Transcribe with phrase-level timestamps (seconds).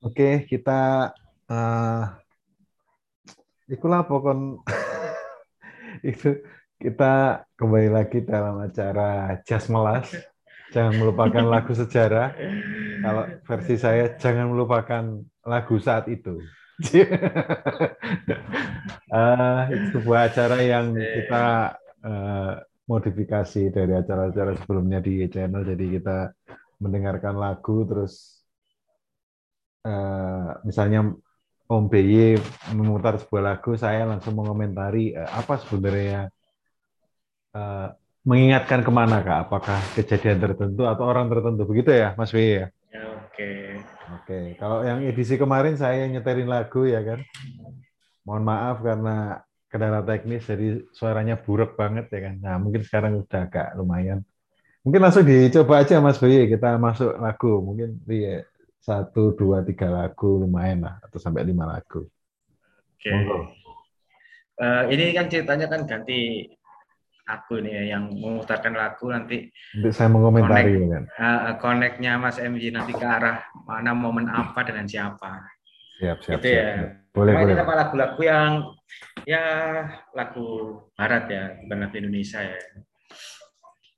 [0.00, 1.12] Oke, kita
[1.52, 2.02] uh,
[3.68, 4.56] ikulah pokon
[6.00, 6.40] itu
[6.80, 10.08] kita kembali lagi dalam acara Jas Melas.
[10.72, 12.32] Jangan melupakan lagu sejarah.
[13.04, 16.40] Kalau versi saya, jangan melupakan lagu saat itu.
[19.12, 21.76] uh, itu sebuah acara yang kita
[22.08, 22.56] uh,
[22.88, 25.60] modifikasi dari acara-acara sebelumnya di channel.
[25.60, 26.32] Jadi kita
[26.80, 28.39] mendengarkan lagu terus
[29.84, 31.14] uh, misalnya
[31.70, 32.34] Om BY
[32.74, 36.26] memutar sebuah lagu, saya langsung mengomentari uh, apa sebenarnya
[37.54, 37.94] uh,
[38.26, 39.46] mengingatkan ke mana kak?
[39.46, 41.62] Apakah kejadian tertentu atau orang tertentu?
[41.70, 42.66] Begitu ya, Mas BY ya?
[42.90, 43.50] ya Oke.
[44.10, 47.22] Oke, kalau yang edisi kemarin saya nyeterin lagu ya kan.
[48.26, 49.16] Mohon maaf karena
[49.70, 52.34] kendala teknis, jadi suaranya buruk banget ya kan.
[52.42, 54.26] Nah mungkin sekarang udah agak lumayan.
[54.82, 57.62] Mungkin langsung dicoba aja Mas BY, kita masuk lagu.
[57.62, 58.42] Mungkin iya,
[58.80, 62.08] satu, dua, tiga lagu lumayan lah, atau sampai lima lagu.
[62.96, 63.12] Oke.
[64.60, 66.48] Uh, ini kan ceritanya kan ganti
[67.28, 69.52] aku nih ya, yang memutarkan lagu nanti.
[69.76, 71.04] Nanti saya mengomentari connect, kan.
[71.16, 75.44] Uh, connectnya Mas MJ nanti ke arah mana momen apa dengan siapa.
[76.00, 76.40] Siap, siap.
[76.40, 76.72] Gitu siap, ya.
[76.76, 76.90] siap.
[77.10, 77.54] Boleh, nah, boleh.
[77.54, 78.52] Ini apa lagu-lagu yang
[79.28, 79.44] ya
[80.16, 80.46] lagu
[80.96, 82.58] Barat ya, bukan lagu Indonesia ya.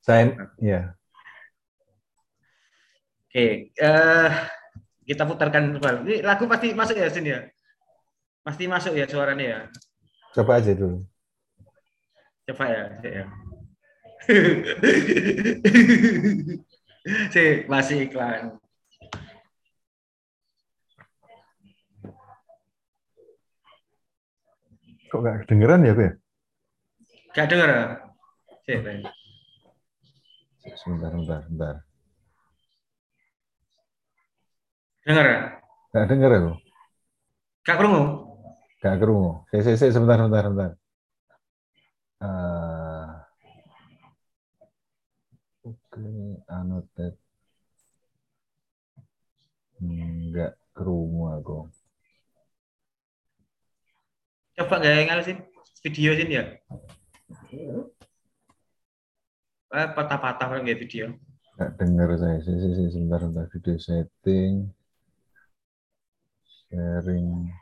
[0.02, 0.80] Saya, ya.
[3.32, 4.28] Oke, uh,
[5.02, 5.98] kita putarkan kembali.
[6.06, 7.40] Ini lagu pasti masuk ya sini ya?
[8.42, 9.60] Pasti masuk ya suaranya ya?
[10.34, 11.02] Coba aja dulu.
[12.46, 13.26] Coba ya, ya.
[17.34, 18.54] si masih iklan.
[25.10, 26.08] Kok nggak kedengeran ya, Be?
[27.36, 27.84] Gak denger ya?
[28.64, 28.72] Si,
[30.78, 31.74] Sebentar, sebentar, sebentar.
[35.02, 35.38] Dengar ya?
[35.90, 36.52] Nggak denger aku.
[37.66, 38.02] Gak kerungu?
[38.78, 39.30] Nggak kerungu.
[39.50, 40.70] Saya, saya, saya, sebentar, sebentar, sebentar.
[42.22, 43.10] Uh,
[45.62, 47.18] Oke, okay, annotate.
[49.82, 51.58] Enggak kerungu aku.
[54.54, 55.38] Coba gak ngalisin
[55.82, 56.44] video sini ya?
[59.72, 61.18] Eh, patah-patah kan kayak video.
[61.58, 62.38] Nggak saya.
[62.38, 63.46] Saya, saya, saya, sebentar, sebentar.
[63.50, 64.70] Video setting.
[66.72, 67.52] Sharing.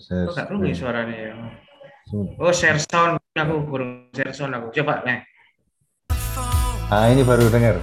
[0.00, 0.80] Share kerungu screen.
[0.80, 1.32] suaranya ya?
[2.40, 3.20] Oh, share sound.
[3.36, 4.72] Aku kurang share sound aku.
[4.72, 5.20] Coba, nih.
[6.88, 7.76] Ah, ini baru dengar.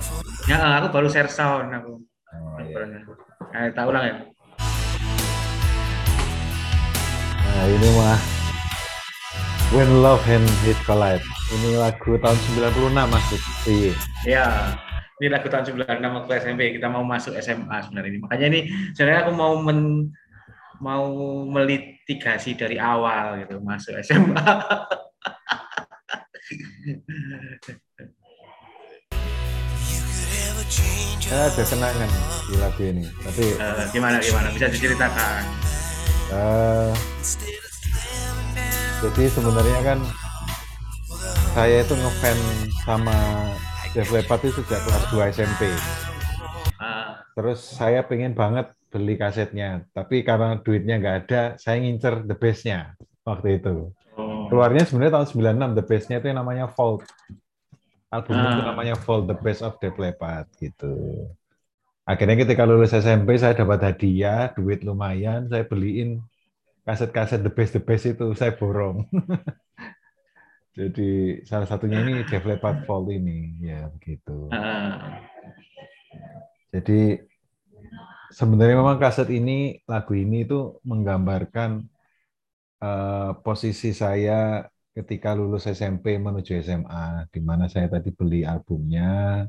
[0.49, 2.01] Ya, aku baru share sound aku.
[2.33, 3.05] Oh, iya.
[3.53, 4.15] Nah, tak ulang ya.
[7.37, 8.17] Nah, ini mah
[9.69, 11.21] When Love and Hate Collide.
[11.53, 13.41] Ini lagu tahun 96 masuk.
[13.69, 13.93] Iya.
[14.25, 14.45] Ya,
[15.21, 16.61] ini lagu tahun 96 waktu SMP.
[16.77, 18.19] Kita mau masuk SMA sebenarnya ini.
[18.23, 18.59] Makanya ini
[18.97, 20.09] sebenarnya aku mau men
[20.81, 21.05] mau
[21.47, 24.41] melitigasi dari awal gitu masuk SMA.
[31.23, 32.09] Saya ada kenangan
[32.49, 33.05] di lagu ini.
[33.09, 35.41] Tapi uh, gimana gimana bisa diceritakan?
[36.33, 36.89] Uh,
[39.05, 39.99] jadi sebenarnya kan
[41.53, 42.43] saya itu ngefans
[42.81, 43.17] sama
[43.93, 45.69] Def Leppard itu sejak kelas 2 SMP.
[47.37, 52.97] Terus saya pengen banget beli kasetnya, tapi karena duitnya nggak ada, saya ngincer the best-nya
[53.21, 53.93] waktu itu.
[54.17, 54.49] Oh.
[54.49, 55.27] Keluarnya sebenarnya tahun
[55.69, 57.05] 96, the best-nya itu yang namanya Vault.
[58.09, 58.41] Album ah.
[58.41, 60.93] itu namanya Vault, the best of Def Leppard gitu.
[62.01, 66.17] Akhirnya ketika lulus SMP saya dapat hadiah, duit lumayan, saya beliin
[66.81, 69.05] kaset-kaset the best the best itu saya borong.
[70.73, 74.49] Jadi salah satunya ini Def Leppard Vault ini, ya begitu.
[74.49, 75.21] Uh.
[76.73, 77.21] Jadi
[78.33, 81.85] sebenarnya memang kaset ini, lagu ini itu menggambarkan
[82.81, 84.65] uh, posisi saya
[84.97, 89.45] ketika lulus SMP menuju SMA, di mana saya tadi beli albumnya,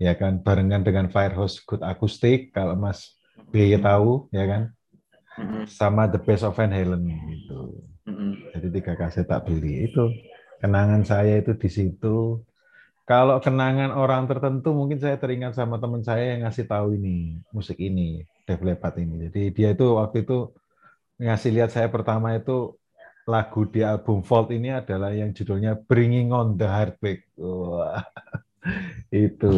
[0.00, 3.20] ya kan, barengan dengan Firehouse Good Acoustic, kalau Mas
[3.52, 4.62] B tahu, ya kan,
[5.68, 7.76] sama The Best of Van Halen gitu.
[8.56, 10.08] Jadi tiga kaset tak beli itu
[10.62, 12.38] kenangan saya itu di situ.
[13.02, 17.76] Kalau kenangan orang tertentu mungkin saya teringat sama teman saya yang ngasih tahu ini musik
[17.82, 18.62] ini Def
[18.98, 19.14] ini.
[19.26, 20.54] Jadi dia itu waktu itu
[21.18, 22.78] ngasih lihat saya pertama itu
[23.26, 27.26] lagu di album Vault ini adalah yang judulnya Bringing on the Heartbreak.
[27.38, 28.02] Wah,
[29.14, 29.54] itu.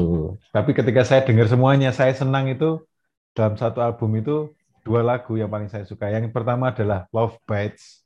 [0.52, 2.80] Tapi ketika saya dengar semuanya, saya senang itu
[3.32, 4.52] dalam satu album itu
[4.84, 6.12] dua lagu yang paling saya suka.
[6.12, 8.03] Yang pertama adalah Love Bites.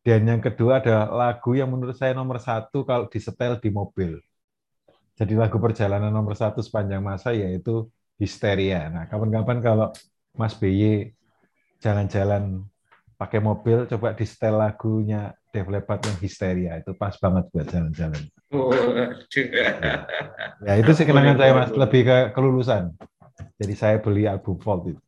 [0.00, 4.16] Dan yang kedua adalah lagu yang menurut saya nomor satu kalau disetel di mobil.
[5.20, 7.84] Jadi lagu perjalanan nomor satu sepanjang masa yaitu
[8.16, 8.88] Histeria.
[8.88, 9.92] Nah, kapan-kapan kalau
[10.32, 11.12] Mas BY
[11.84, 12.64] jalan-jalan
[13.20, 16.80] pakai mobil, coba di setel lagunya Def Leppard yang Histeria.
[16.80, 18.22] Itu pas banget buat jalan-jalan.
[18.56, 18.72] Oh,
[20.64, 22.96] Ya itu sih kenangan saya mas, lebih ke kelulusan.
[23.60, 25.02] Jadi saya beli album Vault itu.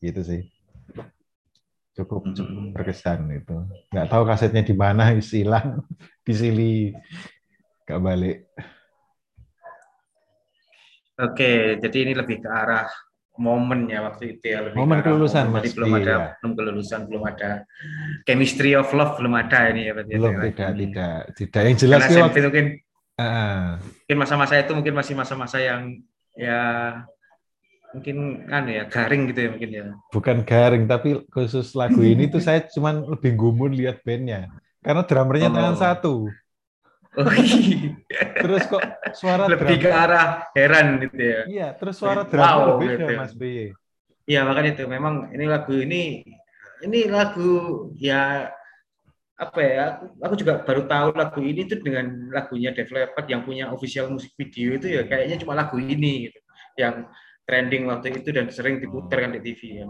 [0.00, 0.42] Gitu sih.
[1.96, 3.56] Cukup, cukup berkesan itu.
[3.88, 5.80] Nggak tahu kasetnya di mana, hilang,
[6.22, 6.92] disili,
[7.88, 8.38] nggak balik.
[11.16, 12.84] Oke, jadi ini lebih ke arah
[13.40, 14.60] momen ya waktu itu ya.
[14.68, 15.54] Lebih Momen ke kelulusan, momen.
[15.56, 15.62] Mas.
[15.64, 16.28] Jadi belum ada, Iya.
[16.40, 17.50] belum kelulusan, belum ada
[18.28, 19.92] chemistry of love, belum ada ini ya.
[19.96, 20.78] berarti ya, Belum, tidak, Hmm.
[20.84, 21.60] tidak, tidak.
[21.64, 22.66] Yang jelas Karena sih mungkin
[23.16, 25.88] Ah, mungkin masa-masa itu mungkin masih masa-masa yang
[26.36, 26.60] ya
[27.94, 29.82] mungkin kan ya garing gitu ya mungkin ya.
[30.10, 34.50] bukan garing, tapi khusus lagu ini tuh saya cuman lebih gumun lihat bandnya.
[34.82, 35.54] Karena drummernya Oh.
[35.54, 36.14] tangan satu.
[37.16, 37.96] Oh, iya.
[38.44, 38.82] Terus kok
[39.16, 41.40] suara lebih ke drum, arah heran gitu ya.
[41.48, 43.12] iya, terus suara Wow, drummer beda gitu.
[43.16, 43.72] Mas BY.
[44.26, 46.02] Iya makanya itu memang ini lagu ini
[46.82, 47.50] ini lagu
[47.96, 48.50] ya
[49.36, 53.44] apa ya aku, aku juga baru tahu lagu ini tuh dengan lagunya Def Leppard yang
[53.48, 56.38] punya official musik video itu ya kayaknya cuma lagu ini gitu
[56.76, 57.08] yang
[57.46, 59.86] trending waktu itu dan sering diputar kan di TV ya.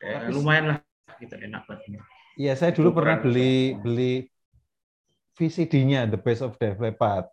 [0.00, 0.78] Tapi- lumayan lah
[1.18, 2.00] gitu enak banget.
[2.38, 4.30] Iya, saya dulu pernah beli beli
[5.36, 7.28] VCD-nya The Best of Def Leppard.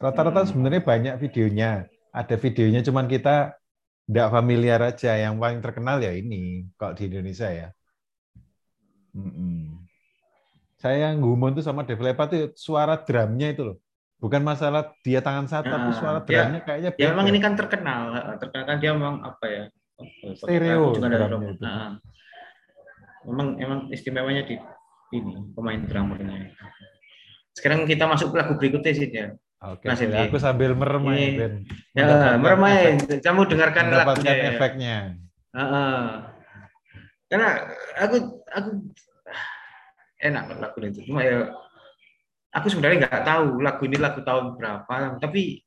[0.00, 0.48] Rata-rata Hmm.
[0.48, 1.88] sebenarnya banyak videonya.
[2.12, 3.56] Ada videonya, cuman kita
[4.08, 5.12] tidak familiar aja.
[5.16, 7.68] Yang paling terkenal ya ini, kalau di Indonesia ya.
[9.16, 9.84] Mm-mm.
[10.76, 13.76] Saya yang gumun tuh sama Def Leppard tuh suara drumnya itu loh.
[14.16, 16.24] Bukan masalah dia tangan satu, tapi Ah, suara ya.
[16.24, 18.00] drumnya kayaknya Ya memang ini kan terkenal,
[18.40, 19.64] terkenal kan dia memang apa ya?
[20.34, 21.60] Stereo Aku juga ada drumnya itu.
[21.60, 21.90] Nah,
[23.24, 24.56] memang emang istimewanya di
[25.12, 26.48] ini pemain drummernya.
[27.52, 29.36] Sekarang kita masuk ke lagu berikutnya sih ya.
[29.56, 30.20] Oke, boleh.
[30.20, 30.28] ini.
[30.28, 31.52] aku sambil merem aja, Ini- Ben.
[31.92, 32.04] Ya,
[32.92, 34.32] efek- Kamu dengarkan lagunya.
[34.32, 34.44] ya.
[34.52, 34.96] efeknya.
[35.52, 36.00] Heeh.
[37.26, 37.48] Karena
[37.96, 38.16] aku
[38.46, 38.68] aku
[40.18, 41.00] enak lagu itu.
[41.04, 41.48] Cuma ya
[42.56, 45.60] aku sebenarnya nggak tahu lagu ini lagu tahun berapa, tapi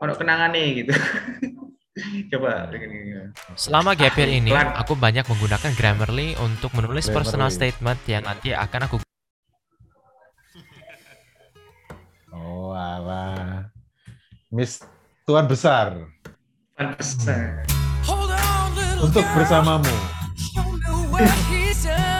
[0.00, 0.92] kalau kenangannya gitu.
[2.32, 2.70] Coba.
[3.58, 7.16] Selama gap year ini, aku banyak menggunakan Grammarly untuk menulis Grammarly.
[7.20, 8.96] personal statement yang nanti akan aku
[12.32, 13.68] Oh, alah.
[14.48, 14.80] Miss
[15.28, 15.94] Tuan Besar
[16.74, 17.66] Pantesan.
[19.02, 19.90] untuk bersamamu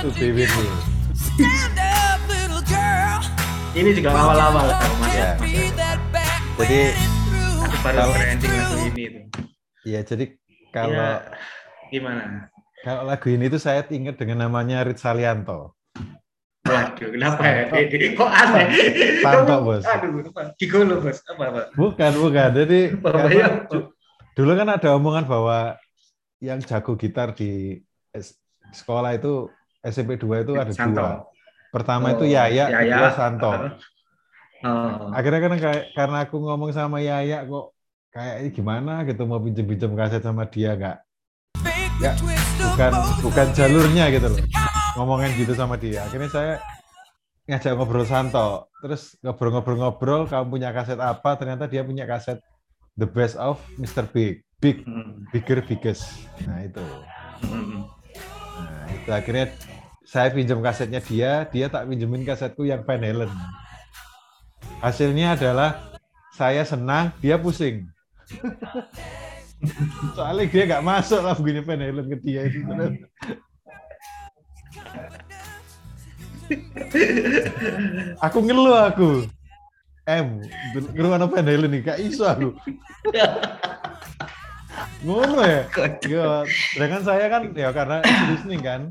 [0.02, 1.79] to be with you.
[3.70, 4.66] Ini juga awal-awal
[4.98, 5.14] Mas.
[5.14, 5.30] Ya.
[6.58, 6.80] Jadi
[7.80, 9.24] baru trending lagu ini tuh.
[9.88, 10.24] ya jadi
[10.68, 11.24] kalau Ya,
[11.88, 12.52] gimana?
[12.84, 15.72] kalau lagu ini tuh saya ingat dengan namanya Rit Salianto.
[16.60, 17.62] Waduh, kenapa ya?
[18.12, 18.66] Kok aneh?
[19.24, 19.82] Santo, Bos.
[19.82, 20.10] Aduh,
[21.00, 21.18] Bos.
[21.24, 21.62] Apa, apa?
[21.72, 22.48] Bukan, bukan.
[22.52, 23.48] Jadi karena ya?
[24.36, 25.80] dulu kan ada omongan bahwa
[26.38, 27.80] yang jago gitar di
[28.70, 29.48] sekolah itu
[29.80, 31.00] SMP 2 itu ada Santo.
[31.00, 31.12] dua.
[31.70, 32.82] Pertama Oh, itu Yaya, Yaya.
[32.82, 33.50] kedua Santo.
[34.60, 35.08] Oh.
[35.16, 37.72] akhirnya kan kayak karena aku ngomong sama Yaya kok
[38.12, 40.96] kayak ini gimana gitu mau pinjem pinjem kaset sama dia nggak
[41.96, 42.14] nggak
[42.60, 42.92] bukan
[43.24, 44.40] bukan jalurnya gitu loh
[45.00, 46.54] ngomongin gitu sama dia akhirnya saya
[47.48, 52.36] ngajak ngobrol Santo terus ngobrol-ngobrol-ngobrol kamu punya kaset apa ternyata dia punya kaset
[53.00, 54.12] The Best of Mr.
[54.12, 56.04] Big Big Hmm, Bigger Biggest
[56.44, 56.84] nah itu
[57.48, 57.80] hmm.
[58.60, 59.56] nah itu akhirnya
[60.10, 63.30] saya pinjam kasetnya dia dia tak pinjemin kasetku yang Van Halen.
[64.82, 65.78] Hasilnya adalah
[66.34, 67.86] saya senang dia pusing.
[70.18, 72.58] Soalnya dia nggak masuk lah begini Van Halen ke dia itu
[78.18, 79.10] aku ngeluh aku.
[80.10, 80.42] M
[80.74, 82.50] ngeluh anak Van Halen nih gak iso aku.
[85.06, 85.62] Ngono ya?
[86.02, 86.42] Iya,
[86.74, 88.82] sedangkan saya kan ya karena listening kan,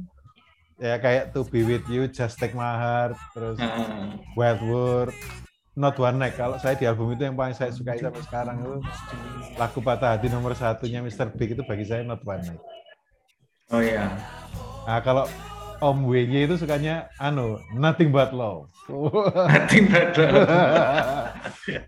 [0.80, 5.12] ya kayak To Be With You, Just Take My Heart, terus Ah, Wild World,
[5.76, 6.40] Not One Night.
[6.40, 8.76] Kalau saya di album itu yang paling saya sukai sampai sekarang itu
[9.56, 11.30] lagu patah hati nomor satunya Mr.
[11.36, 12.62] Big itu bagi saya Not One Night.
[13.70, 14.08] Oh iya.
[14.88, 15.28] Nah kalau
[15.80, 18.68] Om WY itu sukanya anu Nothing But Love.
[18.90, 21.30] Nothing but love.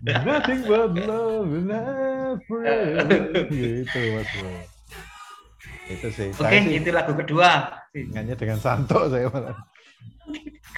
[0.24, 3.42] Nothing but love and forever.
[3.50, 4.52] gitu mas bro.
[5.92, 6.28] Itu sih.
[6.32, 7.50] Oke, sih itu lagu kedua.
[7.92, 9.56] ingatnya dengan Santo saya malah.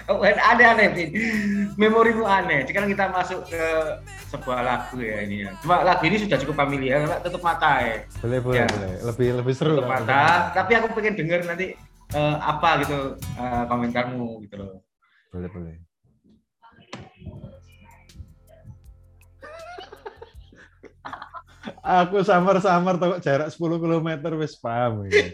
[0.05, 1.11] Kau aneh-aneh, Vin.
[1.77, 2.67] Memorimu aneh.
[2.67, 3.65] Sekarang kita masuk ke
[4.29, 5.47] sebuah lagu ya ini.
[5.47, 5.51] ya.
[5.63, 7.19] Cuma lagu ini sudah cukup familiar, Pak.
[7.25, 7.97] tutup mata ya.
[8.19, 8.67] Boleh, boleh, Ya.
[8.67, 8.93] boleh.
[9.05, 10.01] Lebih lebih seru Tutup lah.
[10.03, 10.25] mata.
[10.53, 11.67] Tapi aku pengen denger nanti
[12.11, 14.83] eh, apa gitu eh, komentarmu gitu loh.
[15.31, 15.75] Boleh, boleh.
[21.81, 25.33] Aku samar-samar tau kok jarak 10 km wis paham ini.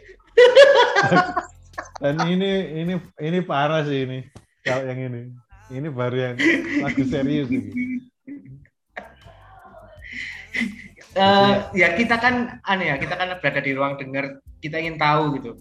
[2.03, 4.19] Dan ini ini ini parah sih ini.
[4.63, 5.23] Kalau yang ini.
[5.71, 6.37] Ini baru yang
[6.83, 7.71] lagu serius ini.
[11.11, 15.39] Eh, ya kita kan aneh ya, kita kan berada di ruang dengar, kita ingin tahu
[15.39, 15.59] gitu.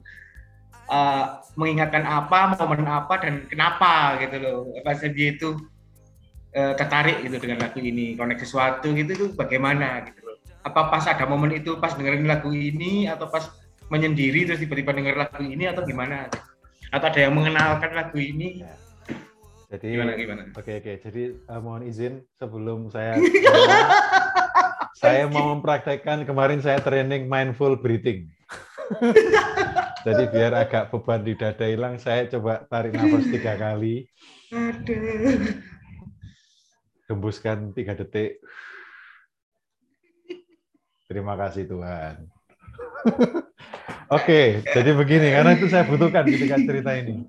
[0.90, 4.58] Eh, mengingatkan apa, momen apa dan kenapa gitu loh.
[4.82, 5.58] Pas dia itu
[6.54, 10.19] eh, tertarik gitu dengan lagu ini, connect sesuatu gitu itu bagaimana gitu.
[10.66, 13.48] Apa pas ada momen itu pas dengerin lagu ini atau pas
[13.90, 16.30] menyendiri terus tiba-tiba denger lagu ini atau gimana?
[16.90, 18.66] Atau ada yang mengenalkan lagu ini?
[19.70, 20.42] Jadi Gimana gimana?
[20.58, 20.94] Oke oke.
[20.98, 23.22] Jadi eh, mohon izin sebelum saya
[25.02, 28.28] saya mau mempraktekkan kemarin saya training mindful breathing.
[30.08, 34.08] Jadi biar agak beban di dada hilang, saya coba tarik nafas tiga kali,
[34.56, 35.60] Aduh.
[37.12, 38.40] hembuskan tiga detik.
[41.10, 42.30] Terima kasih Tuhan.
[44.18, 47.26] Oke, jadi begini karena itu saya butuhkan ketika cerita ini.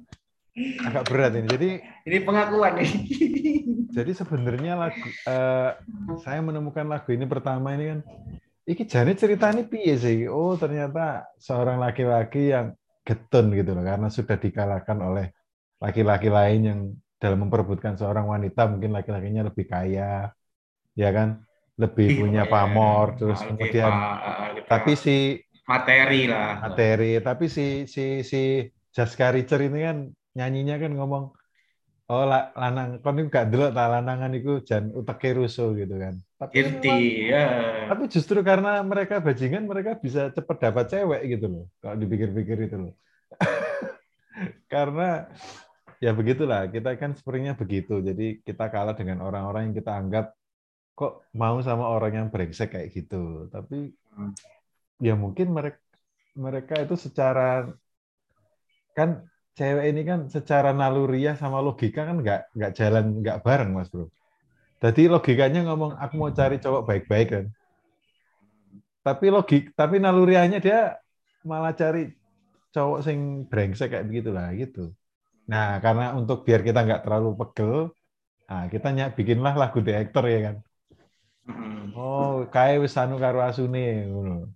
[0.84, 1.48] Agak berat ini.
[1.48, 1.70] Jadi
[2.04, 2.90] Ini pengakuan nih.
[3.96, 5.70] Jadi sebenarnya lagu eh,
[6.22, 8.00] saya menemukan lagu ini pertama ini kan
[8.68, 10.30] iki jane ceritanya piye sih?
[10.30, 15.32] Oh, ternyata seorang laki-laki yang getun gitu loh karena sudah dikalahkan oleh
[15.82, 16.80] laki-laki lain yang
[17.18, 20.30] dalam memperebutkan seorang wanita mungkin laki-lakinya lebih kaya
[20.94, 21.42] ya kan
[21.80, 24.68] lebih punya pamor terus kemudian Pak.
[24.68, 26.60] tapi si materi lah.
[26.60, 29.96] materi tapi si si si Jaska Richer ini kan
[30.36, 31.24] nyanyinya kan ngomong
[32.10, 36.18] oh la- lanang kon iku gak delok ta lanangan iku jan uteke rusuh gitu kan
[36.36, 37.46] tapi Irti, memang- ya.
[37.88, 42.76] tapi justru karena mereka bajingan mereka bisa cepet dapat cewek gitu loh kalau dipikir-pikir itu
[42.76, 42.94] loh
[44.72, 45.30] karena
[46.02, 50.26] ya begitulah kita kan sepertinya begitu jadi kita kalah dengan orang-orang yang kita anggap
[50.98, 53.76] kok mau sama orang yang brengsek kayak gitu tapi
[54.16, 54.34] Hmm.
[55.06, 55.80] ya mungkin mereka
[56.44, 57.40] mereka itu secara
[58.96, 59.10] kan
[59.58, 64.04] cewek ini kan secara naluriah sama logika kan nggak nggak jalan nggak bareng mas bro
[64.82, 67.46] jadi logikanya ngomong aku mau cari cowok baik-baik kan
[69.06, 70.78] tapi logik tapi naluriahnya dia
[71.50, 71.98] malah cari
[72.74, 73.18] cowok sing
[73.50, 74.80] brengsek kayak begitulah gitu
[75.52, 77.74] nah karena untuk biar kita nggak terlalu pegel
[78.50, 80.56] nah kita nyak bikinlah lagu The Actor ya kan.
[81.96, 84.48] Oh kayak wis anu karo asune ngono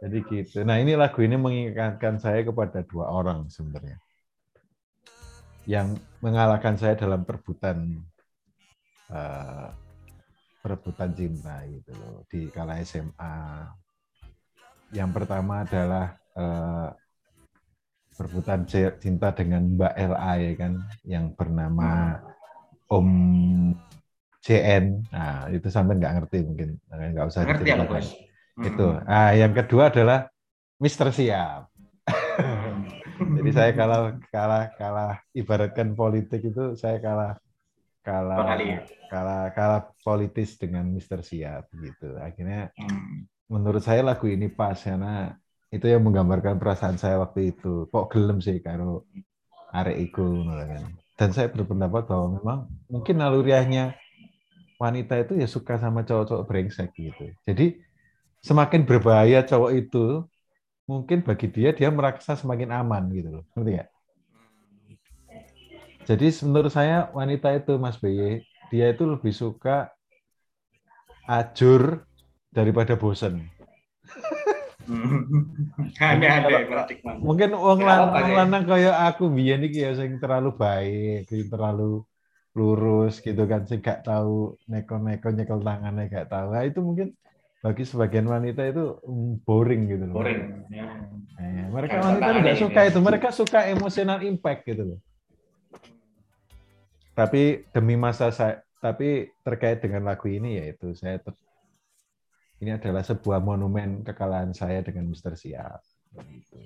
[0.00, 0.64] jadi gitu.
[0.64, 4.00] Nah ini lagu ini mengingatkan saya kepada dua orang sebenarnya
[5.68, 5.92] yang
[6.24, 8.00] mengalahkan saya dalam perebutan
[9.12, 9.68] eh,
[10.64, 13.68] perebutan cinta gitu loh di kala SMA.
[14.90, 16.88] Yang pertama adalah eh,
[18.16, 18.66] perebutan
[18.98, 20.72] cinta dengan Mbak LA ya kan
[21.04, 22.20] yang bernama
[22.90, 23.08] Om
[24.40, 24.84] JN.
[25.12, 28.08] Nah itu sampai nggak ngerti mungkin nggak usah Ngerti diceritakan Bos.
[28.60, 28.86] itu.
[28.88, 29.04] Mm.
[29.08, 30.28] Ah, yang kedua adalah
[30.80, 31.68] Mister Siap.
[33.40, 37.36] Jadi saya kalah kalah kalah ibaratkan politik itu saya kalah
[38.00, 38.80] kalah ya?
[39.12, 42.16] kalah kalah politis dengan Mister Siap gitu.
[42.16, 43.28] Akhirnya Mm.
[43.50, 45.36] menurut saya lagu ini pas karena
[45.70, 47.86] itu yang menggambarkan perasaan saya waktu itu.
[47.92, 49.04] Kok gelem sih karo
[49.70, 50.82] arek iku kan.
[51.14, 53.92] Dan saya berpendapat bahwa memang mungkin naluriahnya
[54.82, 57.24] wanita itu ya suka sama cowok-cowok brengsek gitu.
[57.44, 57.64] Jadi
[58.48, 60.04] semakin berbahaya cowok itu,
[60.90, 63.44] mungkin bagi dia dia merasa semakin aman gitu loh.
[63.54, 63.88] Ngerti nggak?
[66.08, 68.40] Jadi menurut saya wanita itu Mas BY,
[68.72, 69.92] dia itu lebih suka
[71.28, 72.02] ajur
[72.50, 73.44] daripada bosen.
[77.26, 78.34] Mungkin Ya, sih?
[78.38, 81.18] lanang kayak aku biyen iki ya sing terlalu baik,
[81.52, 81.82] terlalu
[82.56, 86.50] lurus gitu kan, sing gak tahu neko-neko nyekel tangannya gak tahu.
[86.50, 87.14] Nah, itu mungkin
[87.60, 90.16] bagi sebagian wanita itu mm, boring gitu loh.
[90.18, 90.40] Boring.
[90.72, 90.88] Ya.
[91.38, 92.62] Eh, mereka Kayak wanita tidak ini.
[92.62, 95.00] suka itu, mereka suka emotional impact gitu loh.
[97.14, 101.36] Tapi demi masa saya, tapi terkait dengan lagu ini yaitu saya ter-
[102.64, 105.80] ini adalah sebuah monumen kekalahan saya dengan Mister Siap.
[106.16, 106.56] Gitu.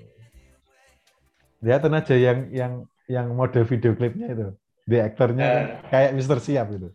[1.64, 2.72] Lihat aja yang yang
[3.10, 4.48] yang mode video klipnya itu,
[4.84, 6.88] di aktornya kan kayak Mister Siap itu.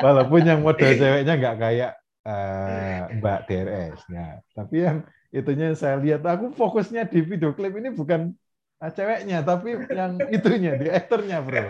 [0.00, 1.92] Walaupun yang model ceweknya nggak kayak
[2.24, 4.40] eh, Mbak DRS, ya.
[4.56, 4.96] Tapi yang
[5.28, 8.32] itunya saya lihat, aku fokusnya di video klip ini bukan
[8.80, 11.68] ah, ceweknya, tapi yang itunya, di aktornya, bro.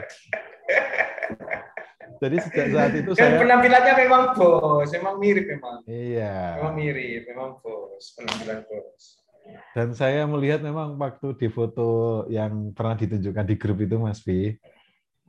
[2.20, 5.80] Jadi sejak saat itu Dan saya, penampilannya memang bos, memang mirip memang.
[5.88, 6.60] iya.
[6.60, 9.19] Memang mirip, memang bos, penampilan bos.
[9.70, 14.58] Dan saya melihat memang waktu di foto yang pernah ditunjukkan di grup itu, Mas B,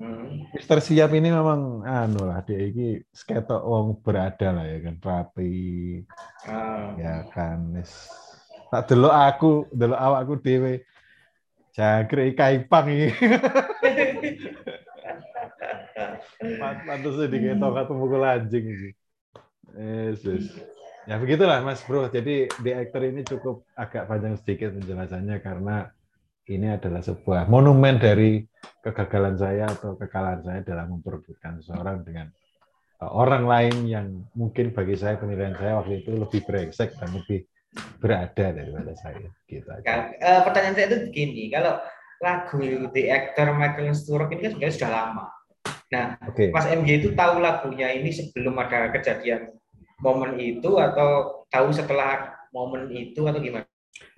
[0.01, 0.50] Hmm.
[0.58, 6.01] Mister Siap ini memang anu lah dia ini sketok wong berada lah ya kan rapi
[6.50, 6.98] Ah.
[6.98, 8.10] ya kan wis
[8.74, 10.82] tak delok aku delok awakku dhewe
[11.77, 13.13] jagre kaipang iki
[16.89, 18.89] pantes diketok atau mukul anjing iki
[19.77, 20.50] Yes, yes.
[21.12, 22.08] Ya begitulah Mas Bro.
[22.08, 25.91] Jadi The Actor ini cukup agak panjang sedikit penjelasannya karena
[26.48, 28.39] ini adalah sebuah monumen dari
[28.80, 32.32] kegagalan saya atau kekalahan saya dalam memperebutkan seseorang dengan
[33.03, 34.08] uh, orang lain yang
[34.39, 37.44] mungkin bagi saya penilaian saya waktu itu lebih brengsek dan lebih
[38.00, 39.27] berada daripada saya.
[39.51, 39.84] Gitu aja.
[39.84, 41.75] Kan, eh, pertanyaan saya itu begini, kalau
[42.24, 45.27] lagu The Actor Michael Sturrock ini kan sebenarnya sudah lama.
[45.91, 46.56] Nah, Oke.
[46.56, 49.60] Mas MJ itu tahu lagunya ini sebelum ada kejadian
[50.01, 51.10] momen itu atau
[51.48, 53.65] tahu setelah momen itu atau gimana?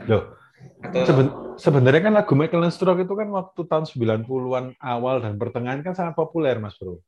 [0.07, 0.39] Loh,
[0.79, 5.83] Atau Seben- sebenarnya kan lagu Michael Stroke itu kan waktu tahun 90-an awal dan pertengahan
[5.83, 7.03] kan sangat populer, Mas Bro.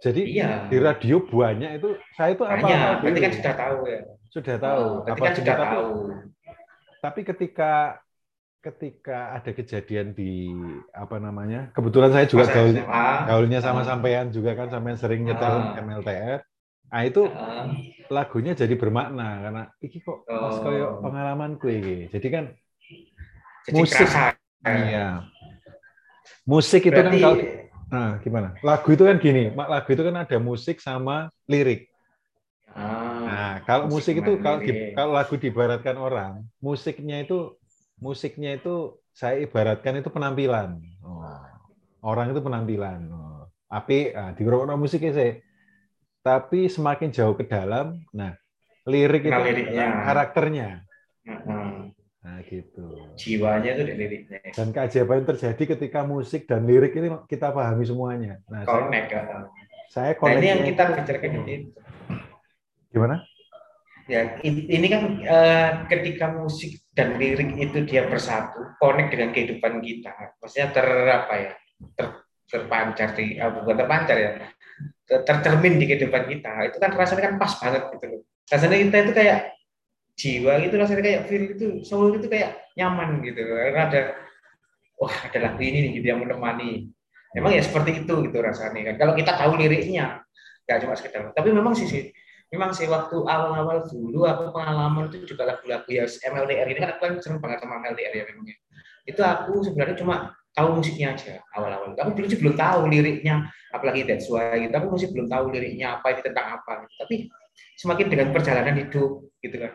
[0.00, 3.02] Jadi iya, di radio banyak itu saya itu apa banyak.
[3.04, 4.00] Berarti kan sudah tahu ya.
[4.28, 4.80] sudah tahu.
[4.80, 5.90] Oh, berarti Apa kan sudah tapi- tahu.
[6.98, 7.72] Tapi ketika
[8.58, 10.48] ketika ada kejadian di
[10.90, 11.68] apa namanya?
[11.76, 13.86] Kebetulan saya juga gaul, SMA, gaulnya sama Ah.
[13.86, 15.76] sampean juga kan sampean sering nyetel Ah.
[15.78, 16.40] MLTR.
[16.88, 17.68] Nah, itu ah,
[18.08, 20.64] lagunya jadi bermakna karena iki kok pas Oh.
[20.64, 21.96] koyo pengalamanku iki.
[22.08, 22.44] Jadi kan
[23.68, 24.08] jadi musik.
[24.08, 24.24] kerasa.
[24.64, 25.08] iya.
[26.48, 27.36] Musik itu kan Berarti kalau
[27.88, 28.52] Nah, gimana?
[28.60, 31.88] Lagu itu kan gini, Mak, lagu itu kan ada musik sama lirik.
[32.76, 37.56] ah, Nah, kalau musik, Musik itu kalau di- kalau lagu diibaratkan orang, musiknya itu
[37.96, 40.76] musiknya itu saya ibaratkan itu penampilan.
[41.00, 41.24] Oh.
[42.04, 43.08] Orang itu penampilan.
[43.08, 43.48] Oh.
[43.72, 45.30] Tapi ah, di musiknya sih.
[46.28, 48.36] Tapi semakin jauh ke dalam, nah
[48.84, 49.86] lirik itu liriknya.
[50.04, 50.68] karakternya.
[51.24, 52.84] ah, Nah, gitu.
[53.16, 54.38] jiwanya itu dari liriknya.
[54.52, 58.44] Dan keajaiban yang terjadi ketika musik dan lirik ini kita pahami semuanya.
[58.44, 59.08] Nah, saya, Connect.
[59.16, 59.48] ah.
[59.88, 61.56] saya Nah, ini yang connect- kita bicarakan itu.
[62.92, 63.16] gimana?
[64.08, 70.12] Ya, ini kan eh, ketika musik dan lirik itu dia bersatu, connect dengan kehidupan kita.
[70.40, 71.52] Maksudnya ter apa ya?
[71.96, 72.06] Ter,
[72.48, 74.30] terpancar di ah, bukan terpancar ya.
[75.08, 76.52] ter- Tercermin di kehidupan kita.
[76.72, 78.20] Itu kan rasanya kan pas banget gitu loh.
[78.48, 79.38] Rasanya kita itu kayak
[80.18, 83.40] jiwa gitu rasanya kayak feel itu soul itu kayak nyaman gitu.
[83.42, 84.00] Karena ada
[84.98, 86.90] wah ada lagu ini nih gitu yang menemani.
[87.36, 88.94] Memang ya seperti itu gitu rasanya kan.
[88.96, 90.24] Kalau kita tahu liriknya,
[90.64, 91.30] nggak cuma sekedar.
[91.36, 92.04] Tapi memang sih sih
[92.48, 97.00] memang sih waktu awal-awal dulu aku pengalaman itu juga lagu-lagu ya MLDR ini kan aku
[97.04, 98.56] kan seneng banget sama MLDR ya memangnya
[99.04, 101.94] itu aku sebenarnya cuma tahu musiknya aja awal-awal.
[101.94, 104.74] Aku dulu sih belum tahu liriknya apalagi That's Why gitu.
[104.74, 106.94] Aku masih belum tahu liriknya apa ini tentang apa gitu.
[107.06, 107.14] tapi
[107.78, 109.72] semakin dengan perjalanan hidup gitu kan.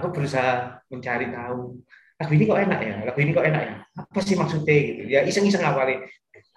[0.00, 1.76] Aku berusaha mencari tahu
[2.16, 2.94] lagu ini kok enak ya?
[3.04, 3.74] Lagu ini kok enak ya?
[4.00, 5.02] Apa sih maksudnya gitu?
[5.04, 6.08] Ya iseng-iseng awalnya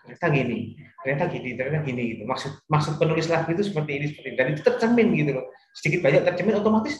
[0.07, 0.59] ternyata gini
[0.99, 2.23] ternyata gini ternyata gini gitu.
[2.23, 4.37] Maksud maksud penulis lagu itu seperti ini seperti ini.
[4.39, 5.45] Dan itu tercermin gitu loh.
[5.75, 6.95] Sedikit banyak tercermin otomatis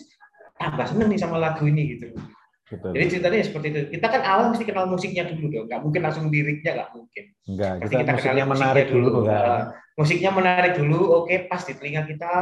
[0.60, 2.39] tambah seneng nih sama lagu ini gitu loh.
[2.70, 2.94] Betul.
[2.94, 3.80] jadi ceritanya ya seperti itu.
[3.98, 5.66] Kita kan awal mesti kenal musiknya dulu dong.
[5.66, 7.24] Nggak mungkin langsung liriknya nggak mungkin.
[7.50, 9.34] Enggak, Pasti kita, kita musiknya menarik musiknya dulu, kan.
[9.34, 9.62] Uh,
[9.98, 12.34] musiknya menarik dulu oke pas di telinga kita.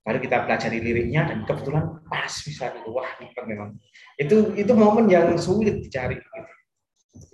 [0.00, 3.70] Baru kita pelajari liriknya dan kebetulan pas bisa gitu wah nikmat memang.
[4.16, 6.40] Itu itu momen yang sulit dicari gitu.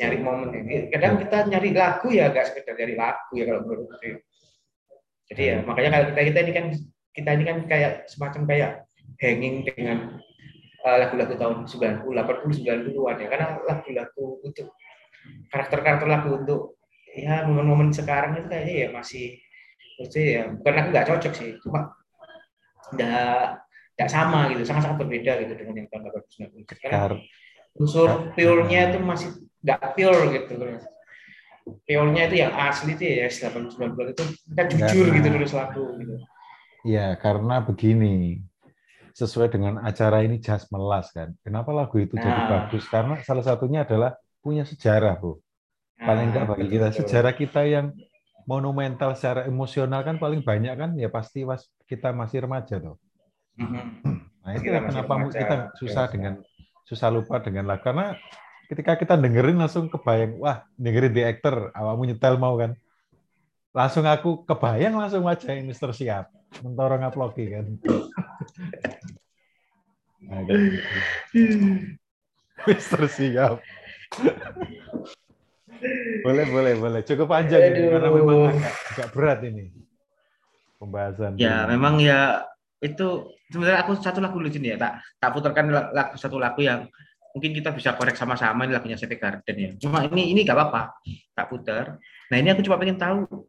[0.02, 0.90] nyari momen ini.
[0.90, 4.18] Kadang kita nyari lagu ya gak sekedar nyari lagu ya kalau menurut saya.
[5.30, 6.66] Jadi ya makanya kalau kita kita ini kan
[7.14, 8.70] kita ini kan kayak semacam kayak
[9.22, 10.18] hanging dengan
[10.94, 13.26] lagu-lagu tahun 90 80 90-an ya.
[13.26, 14.66] Karena lagu-lagu untuk
[15.50, 16.60] karakter-karakter lagu untuk
[17.10, 19.26] ya momen-momen sekarang itu kayaknya ya masih
[19.98, 21.50] maksudnya ya bukan aku nggak cocok sih.
[21.64, 21.80] Cuma
[22.94, 23.42] nggak
[23.96, 27.22] nggak sama gitu sangat-sangat berbeda gitu dengan yang tahun 80 90 karena Kar-
[27.76, 29.28] unsur pure-nya itu masih
[29.64, 30.54] nggak pure gitu
[31.82, 35.84] pure-nya itu yang asli itu ya 80 90 itu kita jujur Karena- gitu nulis lagu
[35.98, 36.14] gitu.
[36.86, 38.38] Ya, karena begini.
[39.16, 41.32] Sesuai dengan acara ini jas melas kan.
[41.40, 42.48] Kenapa lagu itu jadi Nah.
[42.68, 42.84] bagus?
[42.84, 44.12] Karena salah satunya adalah
[44.44, 45.40] punya sejarah, Bu.
[45.96, 46.98] Paling enggak Nah, bagi kita betul.
[47.00, 47.86] sejarah kita yang
[48.44, 53.00] monumental secara emosional kan paling banyak kan ya pasti pas kita masih remaja tuh.
[53.56, 53.84] Mhm.
[54.46, 56.12] Nah, itu Kita kenapa remaja, kita susah ya.
[56.12, 56.32] dengan
[56.86, 58.14] susah lupa dengan lagu karena
[58.70, 62.78] ketika kita dengerin langsung kebayang, wah, dengerin The Actor, awakmu nyetel mau kan.
[63.74, 66.30] Langsung aku kebayang langsung wajahnya Mister Siap.
[66.62, 67.66] Mentorong uploki kan.
[70.26, 70.88] Nah, kayak gitu.
[72.66, 73.56] Mister Siap.
[76.24, 77.00] boleh, boleh, boleh.
[77.04, 77.90] Cukup panjang ini, Aduh.
[77.94, 79.64] karena memang agak, agak berat ini
[80.80, 81.38] pembahasan.
[81.38, 81.68] Ya, ini.
[81.76, 82.42] memang ya
[82.82, 86.60] itu sebenarnya aku satu lagu lucu nih ya, tak tak putarkan la- lagu satu lagu
[86.60, 86.88] yang
[87.32, 89.70] mungkin kita bisa korek sama-sama ini lagunya CP Garden ya.
[89.76, 90.96] Cuma ini ini gak apa-apa,
[91.36, 92.00] tak putar.
[92.32, 93.46] Nah ini aku cuma pengen tahu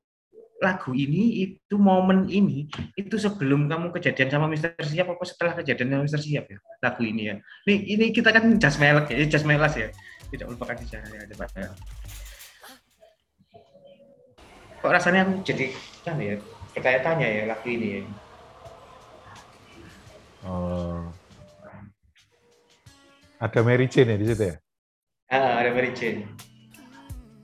[0.58, 2.66] lagu ini itu momen ini
[2.98, 7.02] itu sebelum kamu kejadian sama Mister Siap apa setelah kejadian sama Mister Siap ya lagu
[7.06, 7.36] ini ya.
[7.70, 9.94] Ini ini kita kan jas melek ya, jas melas ya.
[10.28, 11.50] Tidak melupakan sejarah ya, Pak.
[14.82, 15.66] Kok rasanya aku jadi
[16.06, 16.36] kan ya
[16.74, 18.02] bertanya-tanya ya lagu ini ya.
[20.46, 21.06] Oh.
[23.38, 24.56] Ada Mary Jane ya di situ ya?
[25.30, 26.26] Ah, ada Mary Jane.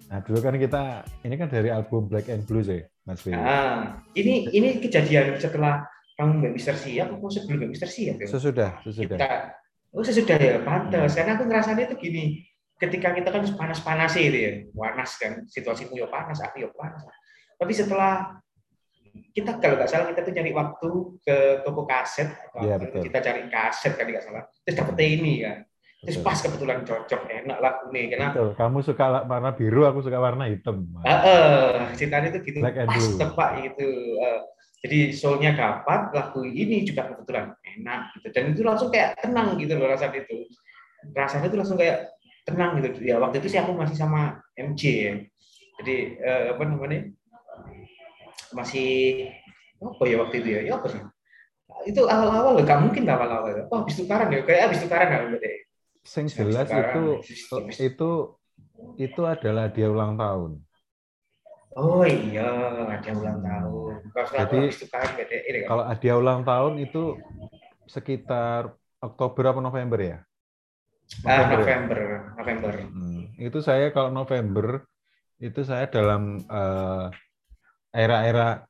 [0.10, 3.35] Nah, dulu kan kita ini kan dari album Black and Blue sih, Mas Willy.
[3.35, 5.83] Ah, ini ini kejadian setelah
[6.15, 8.27] kamu nggak Mister Siap, aku sebelum nggak Mister Siap ya.
[8.27, 9.17] Sesudah, sesudah.
[9.19, 9.31] Kita,
[9.91, 11.11] oh sesudah ya, pantas.
[11.17, 12.23] Karena aku ngerasanya itu gini,
[12.79, 17.03] ketika kita kan panas-panas itu ya, panas kan, situasimu ya panas, aku ya panas.
[17.59, 18.39] Tapi setelah
[19.35, 20.89] kita kalau nggak salah kita tuh nyari waktu
[21.21, 21.37] ke
[21.67, 23.01] toko kaset, waktu betul.
[23.09, 25.57] kita cari kaset kan nggak salah, terus dapet ini kan.
[26.03, 28.49] Terus pas kebetulan cocok, enak lagu nih, karena Betul.
[28.59, 30.83] Kamu suka warna biru, aku suka warna hitam.
[31.07, 33.87] Ah, eh, ceritanya itu gitu Black pas tepat gitu
[34.19, 34.39] Eh,
[34.83, 39.79] jadi soulnya dapat lagu ini juga kebetulan enak gitu dan itu langsung kayak tenang gitu
[39.79, 40.43] loh rasanya itu
[41.15, 42.11] rasanya itu langsung kayak
[42.43, 45.13] tenang gitu ya waktu itu sih aku masih sama MJ ya
[45.79, 46.99] jadi eh, apa namanya
[48.51, 48.91] masih
[49.79, 50.99] apa ya waktu itu ya ya apa sih
[51.83, 53.67] itu awal-awal loh, gak mungkin awal-awal.
[53.67, 55.19] Oh, habis tukaran ya, kayak habis tukaran ya.
[56.03, 57.03] Sing jelas itu
[57.51, 58.09] Habis- itu
[58.99, 60.51] itu adalah dia ulang tahun.
[61.73, 62.45] Oh iya,
[62.93, 63.93] ada ulang tahun.
[64.37, 64.59] Jadi,
[64.93, 65.09] kan.
[65.69, 67.17] Kalau dia ulang tahun itu
[67.89, 70.17] sekitar Oktober apa November ya?
[71.25, 71.57] Ah, ya?
[71.57, 71.99] November,
[72.37, 72.73] November.
[72.93, 74.85] Hmm, Itu saya kalau November
[75.41, 77.05] itu saya dalam eh,
[77.93, 78.63] era-era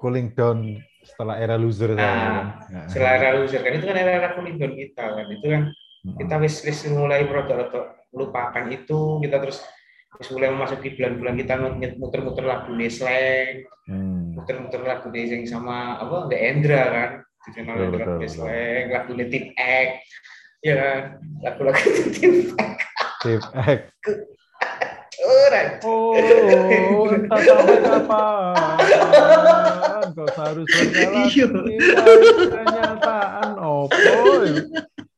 [0.00, 0.58] cooling down
[1.06, 2.02] setelah era loser saya.
[2.02, 2.44] Ah, kan.
[2.70, 5.26] Nah, Selera loser kan itu kan era-era kulindon kita kan.
[5.30, 5.62] Itu kan.
[6.00, 7.68] Kita wis wis mulai produk
[8.10, 9.60] lupakan itu, kita terus
[10.16, 11.54] wis mulai memasuki bulan-bulan kita
[11.96, 14.38] muter-muter lagu slang, Hmm.
[14.38, 17.10] muter-muter lagu yang sama apa The Endra kan.
[17.40, 19.88] Dikenal Betul, lagu betul, slang, lagu Tip X.
[20.60, 21.00] Ya kan,
[21.42, 21.80] lagu-lagu
[22.14, 22.46] Tip X.
[23.20, 23.80] Steve X.
[25.84, 28.54] Oh, entah sampai kapan
[30.16, 30.82] kau seharusnya
[31.28, 31.44] Iya.
[31.46, 34.12] menjalani kenyataan opo.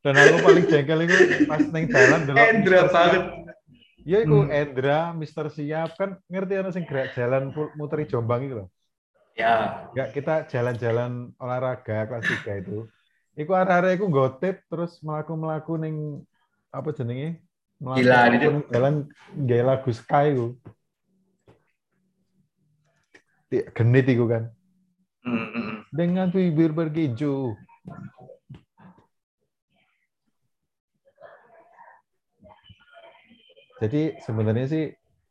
[0.03, 3.23] Dan aku paling jengkel itu pas neng jalan delok Endra banget.
[4.03, 4.51] Ya iku Hmm.
[4.51, 8.69] Endra, Mister Siap kan ngerti ana sing gerak jalan muteri Jombang itu loh.
[9.39, 12.91] Ya, Enggak kita jalan-jalan olahraga kelas 3 itu.
[13.39, 15.97] Iku arek-arek iku gotip terus melaku-melaku ning
[16.75, 17.41] apa jenenge?
[17.79, 18.49] Melaku Gila, itu.
[18.75, 18.95] jalan
[19.47, 20.47] gaya lagu Sky iku.
[23.49, 24.51] Ti- Genit iku kan.
[25.23, 25.77] Mm, mm, mm.
[25.95, 27.55] Dengan bibir berkeju.
[33.83, 34.85] Jadi sebenarnya sih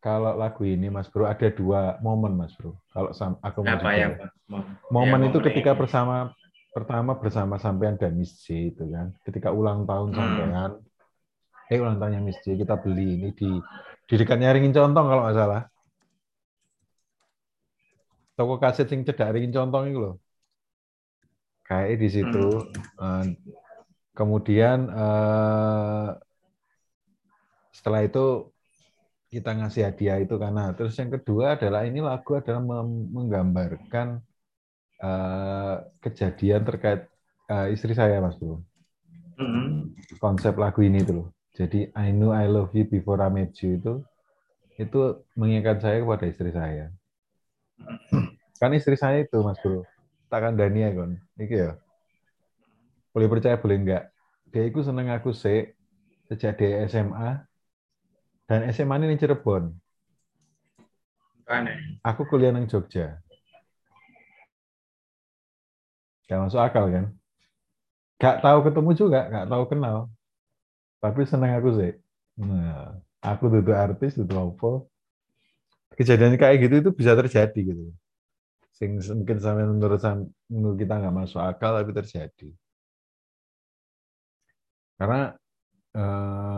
[0.04, 2.76] kalau lagu ini Mas Bro ada dua momen Mas Bro.
[2.92, 4.14] Kalau sam- aku mau apa yang
[4.92, 5.80] momen ya, itu momen ketika ini.
[5.80, 6.16] bersama
[6.76, 9.16] pertama bersama sampean dan Miss J itu kan.
[9.24, 10.18] Ketika ulang tahun Hmm.
[10.20, 10.72] sampean
[11.72, 13.50] eh ulang tahunnya Miss J kita beli ini di
[14.10, 15.62] di dekatnya Ringin Contong kalau nggak salah.
[18.36, 20.16] Toko kaset sing cedak Ringin Contong itu loh.
[21.64, 22.44] Kayak di situ.
[23.00, 23.24] Eh,
[24.12, 26.08] kemudian eh,
[27.82, 28.54] setelah itu
[29.34, 32.62] kita ngasih hadiah itu karena terus yang kedua adalah ini lagu adalah
[33.10, 34.22] menggambarkan
[35.02, 37.10] eh, kejadian terkait
[37.50, 38.62] eh, istri saya mas bro
[39.42, 41.28] Mm, konsep lagu ini itu loh.
[41.58, 43.94] Jadi I know I love you before I met you itu
[44.78, 45.02] itu
[45.34, 46.94] mengingat saya kepada istri saya.
[48.62, 49.82] Kan istri saya itu mas bro
[50.30, 51.74] takkan Dania kon iki ya.
[53.12, 54.04] Boleh percaya boleh enggak.
[54.54, 55.74] Dia itu seneng aku sih
[56.30, 57.44] sejak dia SMA
[58.52, 59.72] dan SMA ini Cirebon
[61.48, 62.04] aneh.
[62.04, 63.16] aku kuliah di Jogja.
[66.28, 67.06] Gak masuk akal kan?
[68.20, 70.12] Gak tahu ketemu juga, gak tahu kenal.
[71.00, 71.92] Tapi seneng aku sih.
[72.40, 74.72] Nah, aku duduk artis, duduk apa.
[75.96, 77.84] Kejadian kayak gitu itu bisa terjadi gitu.
[78.76, 80.00] Sing mungkin sampai menurut
[80.48, 82.48] menurut kita nggak masuk akal tapi terjadi.
[84.96, 85.36] Karena
[85.98, 86.51] eh,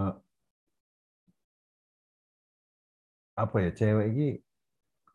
[3.42, 4.24] apa ya cewek ini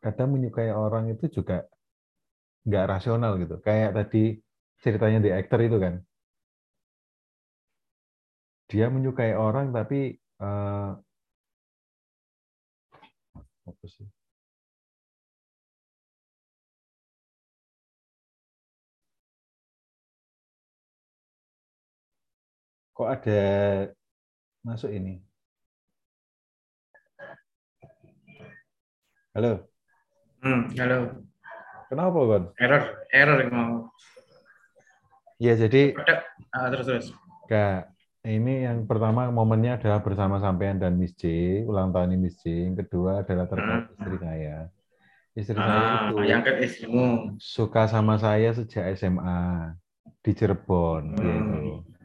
[0.05, 1.67] kadang menyukai orang itu juga
[2.67, 3.55] nggak rasional gitu.
[3.67, 4.19] Kayak tadi
[4.83, 5.95] ceritanya di aktor itu kan.
[8.71, 9.97] Dia menyukai orang tapi
[10.45, 10.89] eh,
[13.69, 14.07] apa sih?
[22.97, 23.39] Kok ada
[24.67, 25.28] masuk ini.
[29.39, 29.63] Halo,
[30.43, 31.15] Hmm, halo.
[31.87, 32.45] kenapa Kon?
[32.59, 32.83] Error,
[33.15, 33.75] error yang mau.
[35.39, 37.07] Ya jadi Ada, ah, terus terus.
[37.47, 37.87] Kak,
[38.27, 41.23] ini yang pertama momennya adalah bersama sampean dan Miss J,
[41.63, 42.67] ulang tahun ini Miss J.
[42.67, 43.95] Yang kedua adalah terkait Hmm.
[43.95, 44.57] istri saya.
[45.39, 47.07] Istri saya Ah, itu yang ke istrimu.
[47.39, 49.71] suka sama saya sejak SMA
[50.19, 51.15] di Cirebon.
[51.15, 51.23] Hmm.
[51.23, 51.59] gitu.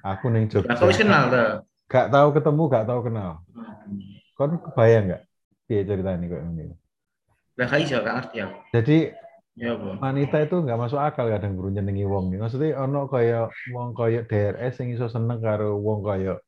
[0.06, 0.86] Aku neng Jogja.
[0.86, 1.66] wis kenal tuh.
[1.90, 3.42] Gak tahu ketemu, gak tahu kenal.
[4.38, 5.22] Kon kebayang nggak?
[5.66, 6.78] Iya ceritanya kok ini.
[7.60, 8.58] Lah gak iso gak ngerti aku.
[8.74, 8.98] Jadi
[9.54, 12.34] Ya wanita itu nggak masuk akal kadang guru nyenengi wong.
[12.34, 16.42] Maksudnya ono kaya wong kaya DRS yang iso seneng karo wong kaya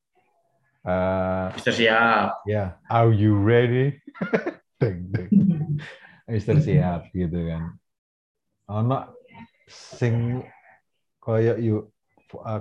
[0.86, 2.42] eh Mister siap.
[2.50, 3.94] ya are you ready?
[4.82, 5.30] deng deng.
[6.26, 7.78] Mister siap gitu kan.
[8.74, 9.14] Ono
[9.70, 10.42] sing
[11.22, 11.94] kaya yuk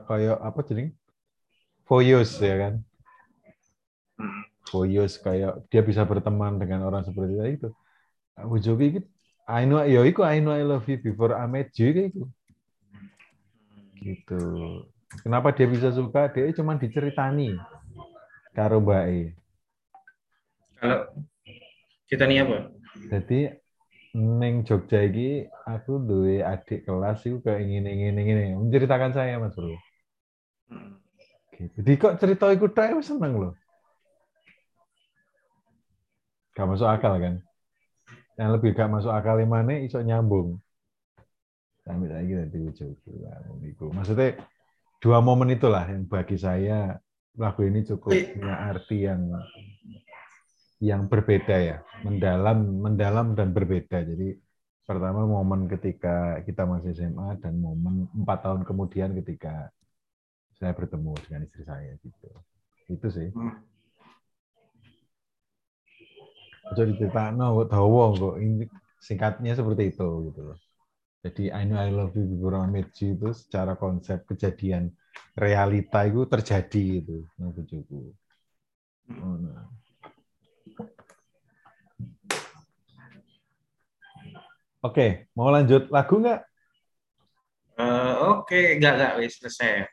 [0.04, 0.92] kaya apa jeneng?
[1.88, 2.74] Foyos ya kan.
[4.20, 4.44] Hmm.
[4.68, 7.72] Foyos kayak dia bisa berteman dengan orang seperti itu.
[8.38, 9.09] Aku Joki gitu.
[9.44, 12.16] I know, ya iku I know I love you before I met you kayak
[14.01, 14.40] gitu.
[15.20, 16.33] Kenapa dia bisa suka?
[16.33, 17.55] Dia cuma diceritani
[18.57, 19.20] karo Mbak E.
[20.81, 21.01] Kalau
[22.09, 22.73] kita nih apa?
[23.12, 23.53] Jadi
[24.14, 29.53] neng Jogja iki aku duwe adik kelas itu kayak ingin ingin ingin menceritakan saya Mas
[29.53, 29.77] Bro.
[31.55, 31.70] Gitu.
[31.83, 33.53] Jadi kok cerita iku tok seneng loh.
[36.55, 37.35] Gak masuk akal kan?
[38.35, 40.59] Yang lebih gak masuk akal mana iso nyambung.
[41.85, 43.92] Sampai saya gitu di ujung.
[43.92, 44.40] Maksudnya
[45.05, 46.97] dua momen itulah yang bagi saya
[47.37, 49.29] lagu ini cukup punya arti yang
[50.81, 54.05] yang berbeda ya, mendalam, mendalam dan berbeda.
[54.05, 54.37] Jadi
[54.85, 59.73] pertama momen ketika kita masih SMA dan momen empat tahun kemudian ketika
[60.57, 62.29] saya bertemu dengan istri saya gitu.
[62.88, 63.29] Itu sih.
[63.33, 63.73] Hmm.
[66.72, 68.35] Jadi cerita no dawa kok
[69.05, 70.59] singkatnya seperti itu gitu loh.
[71.24, 74.92] Jadi I know I love you before I met you itu secara konsep kejadian
[75.37, 78.12] realita itu terjadi itu nang bojoku.
[79.20, 79.68] Oh, nah.
[84.85, 86.40] Oke, mau lanjut lagu nggak?
[87.79, 89.87] Eh, Oke, enggak enggak wis selesai.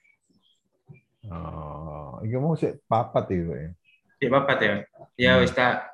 [1.29, 3.69] Oh, ini mau sih papat itu ya.
[4.21, 4.73] Ya papat ya.
[5.17, 5.41] Ya Hmm.
[5.41, 5.90] wis tak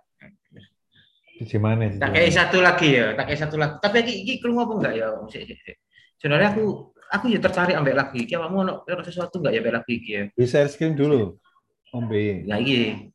[1.37, 3.75] Di mana tak kayak satu lagi ya, tak kayak satu lagi.
[3.77, 5.07] Tapi iki iki krungu apa enggak ya?
[6.17, 8.33] Sebenarnya aku aku ya tertarik ambek lagi iki.
[8.33, 10.23] Kamu ono ono sesuatu enggak ya ambek lagi iki ya?
[10.33, 11.37] Di share screen dulu.
[11.93, 12.41] Om B.
[12.49, 13.13] Nah iki.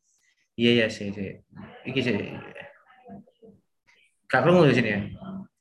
[0.55, 1.43] Iya ya sih sih.
[1.83, 2.15] Iki sih.
[4.31, 5.01] Kak krungu di sini ya.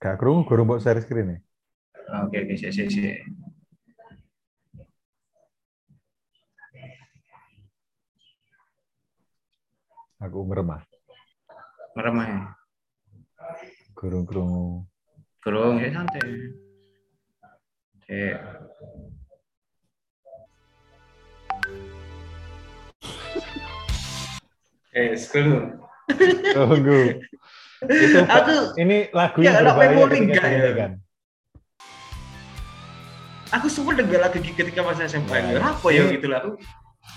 [0.02, 1.38] Gak kerungu, gurung buat share screen ya.
[2.14, 3.18] Ah, Oke oke sih sih sih.
[10.22, 10.91] Aku meremah.
[11.96, 12.42] Meremah ya.
[13.96, 14.88] Gurung.
[15.42, 16.22] Krungu ya santai.
[18.06, 18.36] Sik.
[24.92, 25.72] Eh, scroll.
[26.52, 27.24] Tunggu.
[27.80, 30.52] Itu Aku ini lagu Ya, yang anak berbahaya memori ketika enggak ya?
[30.52, 30.92] dinyanyikan.
[33.52, 35.32] aku sempat dengar lagi ketika masa SMP.
[35.32, 36.44] Ya, Ya, apa ya gitu lah.
[36.44, 36.60] Aku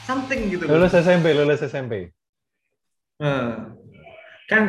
[0.06, 0.70] something gitu.
[0.70, 2.14] Lulus SMP, lulus SMP.
[3.18, 3.50] Eh,
[4.50, 4.62] kan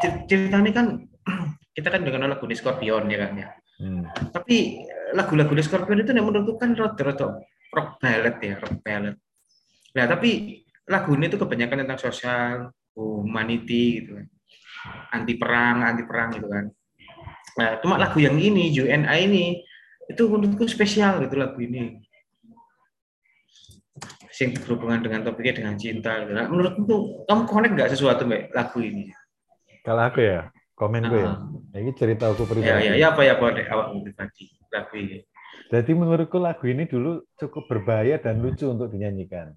[0.00, 0.86] cer- ceritanya kan
[1.76, 3.48] kita kan dengan lagu di Scorpion ya kan ya.
[3.80, 4.04] Hmm.
[4.32, 7.40] Tapi eh, lagu-lagu di Scorpion itu yang menurutku kan rada-rada
[7.72, 9.16] rock ballad ya, rock ballad.
[9.96, 14.26] Nah, tapi lagu ini tuh kebanyakan tentang sosial, humanity gitu kan.
[15.14, 16.64] Anti perang, anti perang gitu kan.
[17.58, 19.44] Nah, cuma lagu yang ini, UNI ini
[20.10, 22.02] itu menurutku spesial gitu lagu ini.
[24.30, 26.32] Sing berhubungan dengan topiknya dengan cinta gitu.
[26.34, 29.10] Nah, menurutmu tuh kamu connect nggak sesuatu mbak lagu ini?
[29.82, 30.46] Kalau aku ya,
[30.78, 31.34] komen gue ya.
[31.34, 32.86] Ah, Ini cerita aku ya, pribadi.
[32.86, 35.18] ya, ya apa ya apa awak pribadi lagu ini.
[35.70, 39.54] Jadi menurutku lagu ini dulu cukup berbahaya dan lucu untuk dinyanyikan.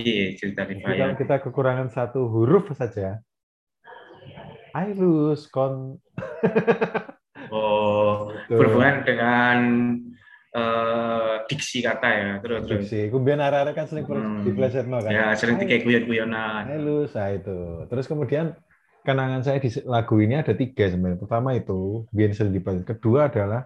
[0.00, 0.96] Iya, cerita Rifaya.
[0.96, 3.20] kalau kita kekurangan satu huruf saja,
[4.72, 6.00] I lose kon.
[7.50, 9.58] Oh, berhubungan dengan
[10.50, 12.86] eh, diksi kata ya, terus terus.
[12.86, 13.10] Diksi.
[13.10, 14.42] Kemudian arah-arah kan sering Hmm.
[14.42, 15.10] di kan.
[15.10, 16.66] Ya, sering kayak guyon-guyonan.
[16.66, 17.86] Halo, saya itu.
[17.86, 18.54] Terus kemudian
[19.06, 21.22] kenangan saya di lagu ini ada tiga sebenarnya.
[21.22, 22.82] Pertama itu Bien Selidipan.
[22.82, 23.64] Kedua adalah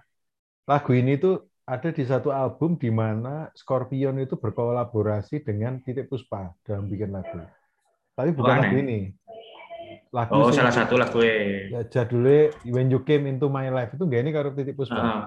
[0.68, 6.52] lagu ini tuh ada di satu album di mana Scorpion itu berkolaborasi dengan Titik Puspa
[6.60, 7.40] dalam bikin lagu.
[8.14, 9.00] Tapi bukan Bukan, lagu ini.
[10.14, 11.72] Lagu Oh, salah satu lagu eh.
[11.74, 14.94] ya, jadulnya When You Came Into My Life itu gak ini karo Titik Puspa.
[15.00, 15.20] Ah.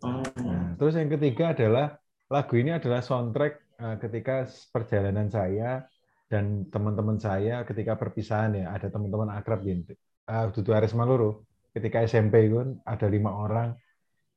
[0.00, 0.24] Oh.
[0.40, 5.84] Nah, terus yang ketiga adalah lagu ini adalah soundtrack eh, ketika perjalanan saya
[6.30, 8.72] dan teman-teman saya ketika perpisahan ya.
[8.72, 9.92] Ada teman-teman akrab gitu
[10.30, 11.42] uh, Dudu Aris Maluru
[11.74, 13.74] ketika SMP itu kan ada lima orang.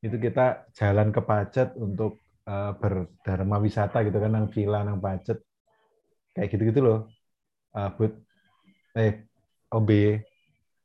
[0.03, 5.39] Itu kita jalan ke Pacet untuk uh, berdharma wisata gitu kan nang villa nang Pacet.
[6.33, 6.99] Kayak gitu-gitu loh
[7.77, 8.13] uh, but
[8.97, 9.25] eh
[9.73, 9.89] OB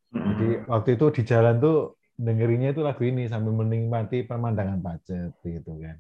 [0.09, 5.79] jadi waktu itu di jalan tuh dengerinnya itu lagu ini sambil menikmati pemandangan Pacet gitu
[5.79, 5.97] kan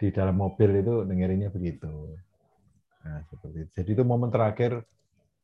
[0.00, 2.16] di dalam mobil itu dengerinnya begitu
[3.00, 3.70] Nah, seperti itu.
[3.80, 4.84] Jadi itu momen terakhir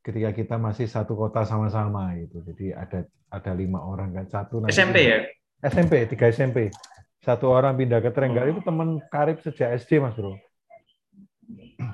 [0.05, 2.45] ketika kita masih satu kota sama-sama itu.
[2.45, 5.19] Jadi ada ada lima orang kan satu nanti SMP ya?
[5.65, 6.69] SMP tiga SMP.
[7.25, 10.37] Satu orang pindah ke Trenggalek itu teman karib sejak SD mas bro.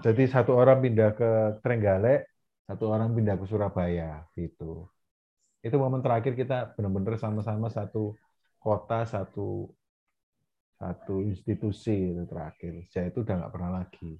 [0.02, 1.30] Jadi satu orang pindah ke
[1.64, 2.28] Trenggalek,
[2.68, 4.90] satu orang pindah ke Surabaya gitu.
[5.62, 8.18] Itu momen terakhir kita benar-benar sama-sama satu
[8.58, 9.70] kota, satu
[10.74, 12.90] satu institusi itu terakhir.
[12.90, 14.18] Saya itu udah nggak pernah lagi.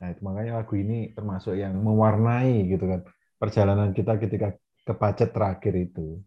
[0.00, 3.04] Nah, itu makanya lagu ini termasuk yang mewarnai gitu kan
[3.36, 6.24] perjalanan kita ketika ke Pacet terakhir itu.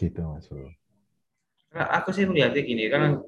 [0.00, 0.72] Gitu Mas Bro.
[1.76, 3.20] Nah, aku sih melihatnya gini, kan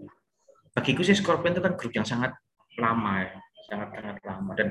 [0.72, 2.32] bagiku sih Scorpion itu kan grup yang sangat
[2.80, 3.36] lama ya,
[3.68, 4.52] sangat sangat lama.
[4.58, 4.68] Dan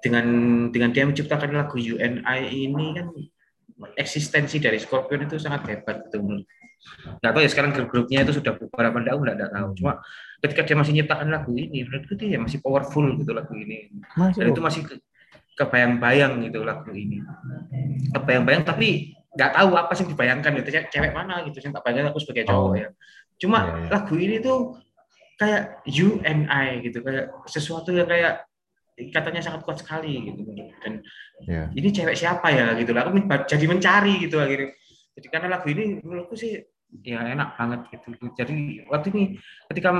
[0.00, 0.26] dengan
[0.72, 3.06] dengan dia menciptakan lagu UNI ini kan
[3.96, 6.48] eksistensi dari Scorpion itu sangat hebat menurut
[7.20, 9.68] nggak tahu ya sekarang grup-grupnya itu sudah bubar apa enggak aku nggak tahu.
[9.82, 9.92] Cuma
[10.44, 13.90] ketika dia masih nyiptakan lagu ini menurutku dia masih powerful gitu lagu ini.
[14.14, 14.94] Mas, dan itu masih ke,
[15.58, 17.24] kebayang-bayang gitu lagu ini.
[18.14, 20.68] Kebayang-bayang tapi nggak tahu apa sih dibayangkan gitu.
[20.92, 22.76] Cewek mana gitu saya tak bayangkan aku sebagai cowok Oh.
[22.78, 22.88] ya.
[23.36, 23.88] Cuma Iya, iya.
[23.92, 24.58] lagu ini tuh
[25.36, 28.44] kayak you and I gitu kayak sesuatu yang kayak
[29.12, 30.40] katanya sangat kuat sekali gitu
[30.82, 31.04] dan
[31.44, 31.68] Ya.
[31.76, 34.72] ini cewek siapa ya gitu lah aku jadi mencari gitu akhirnya
[35.20, 36.64] jadi karena lagu ini menurutku sih
[37.04, 38.56] ya enak banget gitu jadi
[38.88, 39.22] waktu ini
[39.68, 39.92] ketika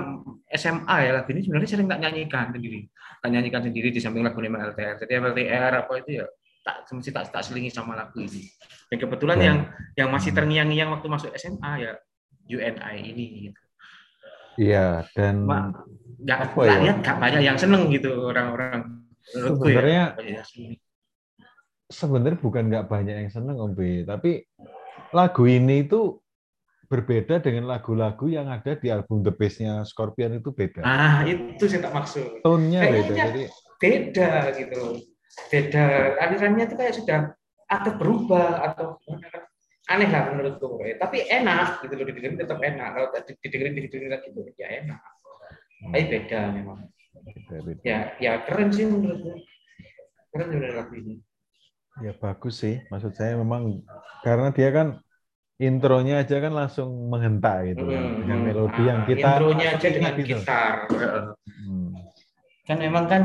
[0.57, 2.89] SMA ya lagu ini sebenarnya sering tak nyanyikan sendiri
[3.21, 6.27] tak nyanyikan sendiri di samping lagu Nema LTR jadi LTR apa itu ya
[6.65, 8.49] tak mesti tak tak selingi sama lagu ini
[8.89, 9.45] dan kebetulan Ya.
[9.53, 9.59] yang
[9.93, 11.93] yang masih terngiang-ngiang waktu masuk SMA ya
[12.49, 13.61] UNI ini gitu.
[14.57, 15.45] Iya, dan
[16.17, 16.77] nggak Apa ya?
[16.81, 19.53] lihat nggak banyak yang seneng gitu orang-orang ya.
[19.53, 20.11] Sebenarnya-
[21.87, 24.43] sebenarnya bukan nggak banyak yang seneng Om B, tapi
[25.13, 26.19] lagu ini itu
[26.87, 30.87] berbeda dengan lagu-lagu yang ada di album The Best-nya Scorpion itu beda.
[30.87, 32.43] Ah, itu saya tak maksud.
[32.47, 33.15] Tone-nya beda.
[33.15, 33.43] Jadi
[33.77, 35.05] Beda gitu.
[35.53, 36.17] Beda.
[36.17, 37.21] Alirannya itu kayak sudah
[37.69, 38.97] atau berubah atau
[39.87, 40.83] aneh lah menurutku.
[40.99, 42.89] Tapi enak gitu loh didengerin tetap enak.
[42.95, 45.01] Kalau di- didengerin didengerin lagi tuh ya enak.
[45.87, 46.79] Tapi beda memang.
[47.27, 47.83] beda, beda.
[47.83, 49.33] Ya ya keren sih menurutku.
[50.35, 51.15] Keren juga lagu ini.
[52.05, 52.83] Ya bagus sih.
[52.91, 53.81] Maksud saya memang
[54.21, 54.89] karena dia kan
[55.57, 58.47] intronya aja kan langsung menghentak gitu kan Hmm, dengan hmm.
[58.53, 60.29] melodi Ah, yang kita intronya aja dengan gitu.
[60.37, 60.75] gitar.
[61.57, 61.89] Hmm.
[62.67, 63.23] kan memang kan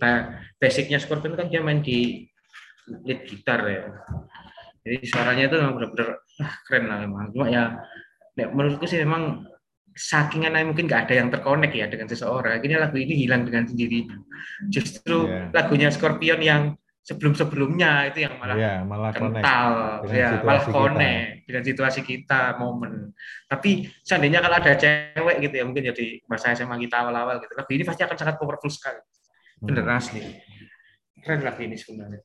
[0.00, 2.24] nah, basicnya Scorpion kan dia main di
[3.04, 3.84] lead gitar ya
[4.82, 6.08] jadi suaranya itu memang benar-benar
[6.42, 7.24] ah, keren lah memang.
[7.30, 7.64] Cuma ya
[8.34, 9.46] ya, menurutku sih memang
[9.92, 12.58] saking aneh mungkin nggak ada yang terkonek ya dengan seseorang.
[12.58, 14.08] Akhirnya lagu ini hilang dengan sendiri.
[14.66, 15.52] Justru Iya.
[15.52, 16.62] lagunya Scorpion yang
[17.02, 20.06] sebelum-sebelumnya itu yang malah Ya, malah kental.
[20.06, 20.70] ya malah kita.
[20.72, 23.10] connect dengan situasi kita momen.
[23.46, 27.70] Tapi seandainya kalau ada cewek gitu ya mungkin jadi masa SMA kita awal-awal gitu lagu
[27.70, 29.02] ini pasti akan sangat powerful sekali.
[29.58, 29.94] Bener Hmm.
[29.94, 30.22] asli.
[31.20, 32.22] Keren lagu ini sebenarnya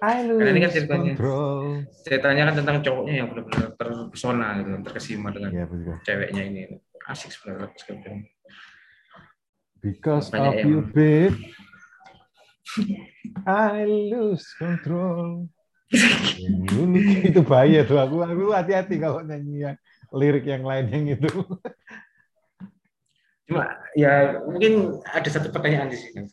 [0.00, 1.12] Karena ini kan ceritanya.
[1.12, 1.60] control.
[2.00, 5.94] ceritanya kan tentang cowoknya yang benar-benar terpesona gitu terkesima dengan Ya betul.
[6.02, 6.60] ceweknya ini
[7.04, 8.18] asik sebenarnya Scorpion.
[9.80, 11.36] Because Banyak of yang- you, babe,
[13.44, 15.48] I lose control.
[17.26, 19.76] itu bahaya tuh aku aku hati-hati kalau nyanyi yang
[20.14, 21.28] lirik yang lain yang itu.
[23.44, 23.66] Cuma
[23.98, 26.30] ya mungkin ada satu pertanyaan di sini.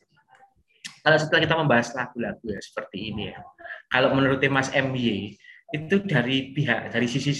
[1.01, 3.39] Kalau setelah kita membahas lagu-lagu ya seperti ini ya,
[3.87, 5.35] kalau menurut Mas MY
[5.75, 7.35] itu dari pihak dari sisi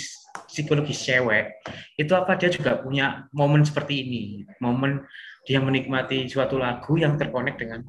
[0.47, 1.63] psikologis cewek
[1.95, 4.23] itu apa dia juga punya momen seperti ini,
[4.59, 5.03] momen
[5.47, 7.79] dia menikmati suatu lagu yang terkonek dengan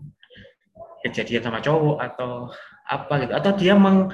[1.02, 2.50] kejadian sama cowok atau
[2.86, 4.06] apa gitu, atau dia meng,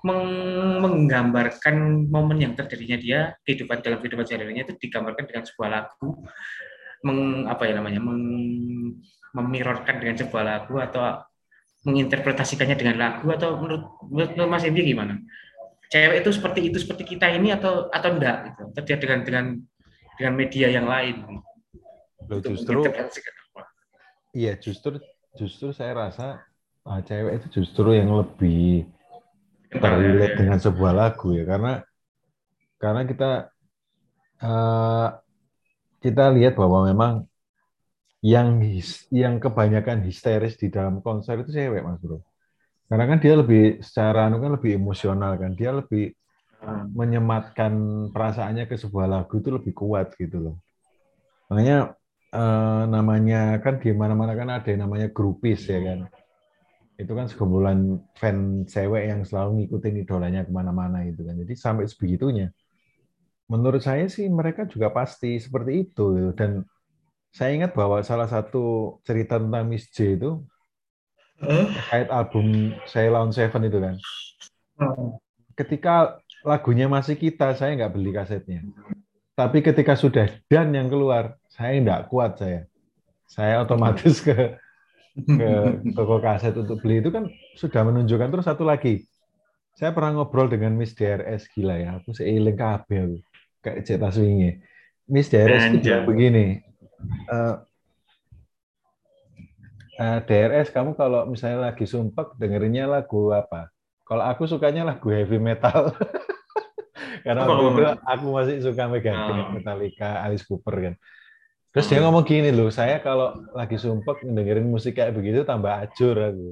[0.00, 6.24] meng- menggambarkan momen yang terjadinya dia kehidupan dalam kehidupan sehari-harinya itu digambarkan dengan sebuah lagu
[7.04, 8.24] meng apa ya namanya meng,
[9.36, 11.20] memirorkan dengan sebuah lagu atau
[11.86, 15.22] menginterpretasikannya dengan lagu atau menurut menurut, Mas Indi gimana?
[15.86, 18.62] Cewek itu seperti itu seperti kita ini atau atau enggak gitu?
[18.82, 19.44] Dia dengan dengan
[20.18, 21.44] dengan media yang lain
[22.26, 22.82] Loh, justru
[24.34, 24.98] iya justru
[25.38, 26.42] justru saya rasa
[26.82, 28.88] ah, cewek itu justru yang lebih
[29.70, 31.84] terrelate Ya, dengan sebuah lagu ya karena
[32.82, 33.30] karena kita
[34.42, 35.08] eh,
[36.02, 37.12] kita lihat bahwa memang
[38.24, 42.18] yang his- yang kebanyakan histeris di dalam konser itu cewek mas bro.
[42.88, 45.52] Karena kan dia lebih secara anu kan lebih emosional kan.
[45.58, 46.12] Dia lebih
[46.96, 47.72] menyematkan
[48.14, 50.54] perasaannya ke sebuah lagu itu lebih kuat gitu loh.
[51.50, 51.76] Makanya
[52.34, 56.00] eh, namanya kan di mana-mana kan ada yang namanya grupis ya kan.
[56.96, 57.78] Itu kan sekumpulan
[58.20, 61.34] fan cewek yang selalu ngikutin idolanya ke mana-mana itu kan.
[61.42, 62.48] Jadi sampai sebegitunya.
[63.52, 66.30] Menurut saya sih mereka juga pasti seperti itu gitu.
[66.34, 66.50] dan
[67.36, 70.40] saya ingat bahwa salah satu cerita tentang Miss J itu
[71.36, 73.94] terkait album Ceylon Seven itu kan?
[75.52, 78.64] Ketika lagunya masih kita saya nggak beli kasetnya.
[79.36, 82.64] Tapi ketika sudah dan yang keluar saya nggak kuat saya.
[83.28, 84.56] Saya otomatis ke
[85.12, 85.50] ke
[85.92, 87.04] toko kaset untuk beli.
[87.04, 88.32] Itu kan sudah menunjukkan.
[88.32, 89.04] Terus satu lagi
[89.76, 93.16] saya pernah ngobrol dengan Miss DRS gila ya aku seiling kabeh aku
[93.60, 94.56] kayak cetak swingi
[95.04, 96.64] Miss DRS itu begini
[97.26, 97.54] eh,
[99.96, 103.68] eh, DRS kamu kalau misalnya lagi sumpek dengerinnya lagu apa
[104.02, 105.90] kalau aku sukanya lagu heavy metal
[107.26, 107.68] karena Apa kamu?
[107.74, 109.50] itu aku masih suka Megadeth, Ah.
[109.50, 110.94] Metallica, Alice Cooper kan.
[111.74, 112.06] Terus dia Hmm.
[112.06, 116.48] ngomong gini loh, saya kalau lagi sumpek dengerin musik kayak begitu tambah acur aku.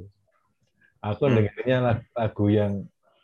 [0.99, 1.37] Aku Hmm.
[1.39, 2.73] dengerinnya lag- lagu yang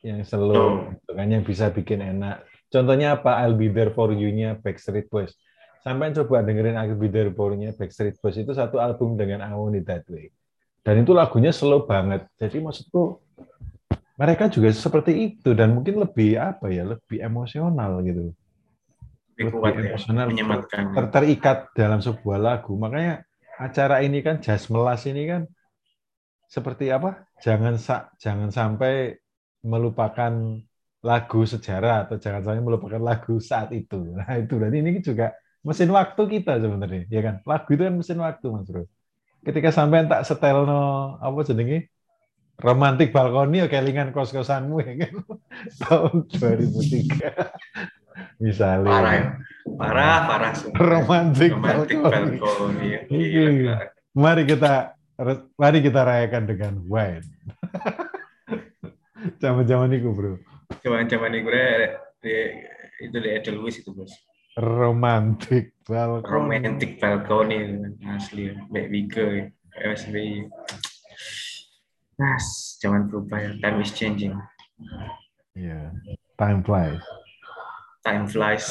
[0.00, 0.28] yang Oh.
[0.30, 0.64] slow,
[0.94, 2.40] gitu kan, yang bisa bikin enak.
[2.70, 3.42] Contohnya apa?
[3.42, 5.34] I'll Be There For You-nya Backstreet Boys.
[5.80, 6.76] Sampai coba dengerin
[7.08, 10.28] There For You-nya Backstreet Boys itu satu album dengan I Want It That Way.
[10.84, 12.28] Dan itu lagunya slow banget.
[12.36, 13.20] Jadi maksudku
[14.20, 18.36] mereka juga seperti itu dan mungkin lebih apa ya, lebih emosional gitu.
[19.40, 20.82] lebih kuat ya, emosional, menyematkan.
[20.92, 22.76] ter- terikat dalam sebuah lagu.
[22.76, 23.24] Makanya
[23.56, 25.48] acara ini kan Jas Melas ini kan
[26.44, 27.24] seperti apa?
[27.40, 29.16] Jangan sa- jangan sampai
[29.64, 30.60] melupakan
[31.00, 34.12] lagu sejarah atau jangan sampai melupakan lagu saat itu.
[34.12, 37.34] Nah, itu berarti ini juga mesin waktu kita sebenarnya, ya kan?
[37.44, 38.88] Lagu itu kan mesin waktu, Mas Bro.
[39.40, 41.88] Ketika sampai tak setelno apa jenenge?
[42.60, 45.14] Romantik balkoni ya kelingan kos-kosanmu ya kan.
[45.80, 48.36] Tahun 2003.
[48.36, 48.92] Misalnya.
[48.92, 49.26] Parah ya.
[49.80, 50.52] Parah, parah.
[50.52, 50.76] sumpah.
[50.76, 52.36] Romantik Romantic balkoni.
[52.36, 52.84] balkoni.
[52.84, 53.00] ya.
[53.08, 53.28] Iya.
[53.32, 53.76] Gila, gila.
[54.12, 54.72] Mari kita
[55.56, 57.24] mari kita rayakan dengan wine.
[59.42, 60.36] Zaman-zaman itu, Bro.
[60.84, 61.48] Zaman-zaman itu
[63.00, 64.12] itu di Edelweiss itu bos.
[64.60, 66.28] Romantik balkoni.
[66.28, 67.58] Romantic balkoni
[68.12, 68.52] asli.
[68.68, 69.26] Mbak Wike,
[69.72, 70.52] SBY.
[72.20, 73.50] Mas, zaman berubah ya.
[73.64, 74.36] Time is changing.
[75.56, 75.96] Iya.
[76.36, 77.00] Time flies.
[78.04, 78.68] Time flies.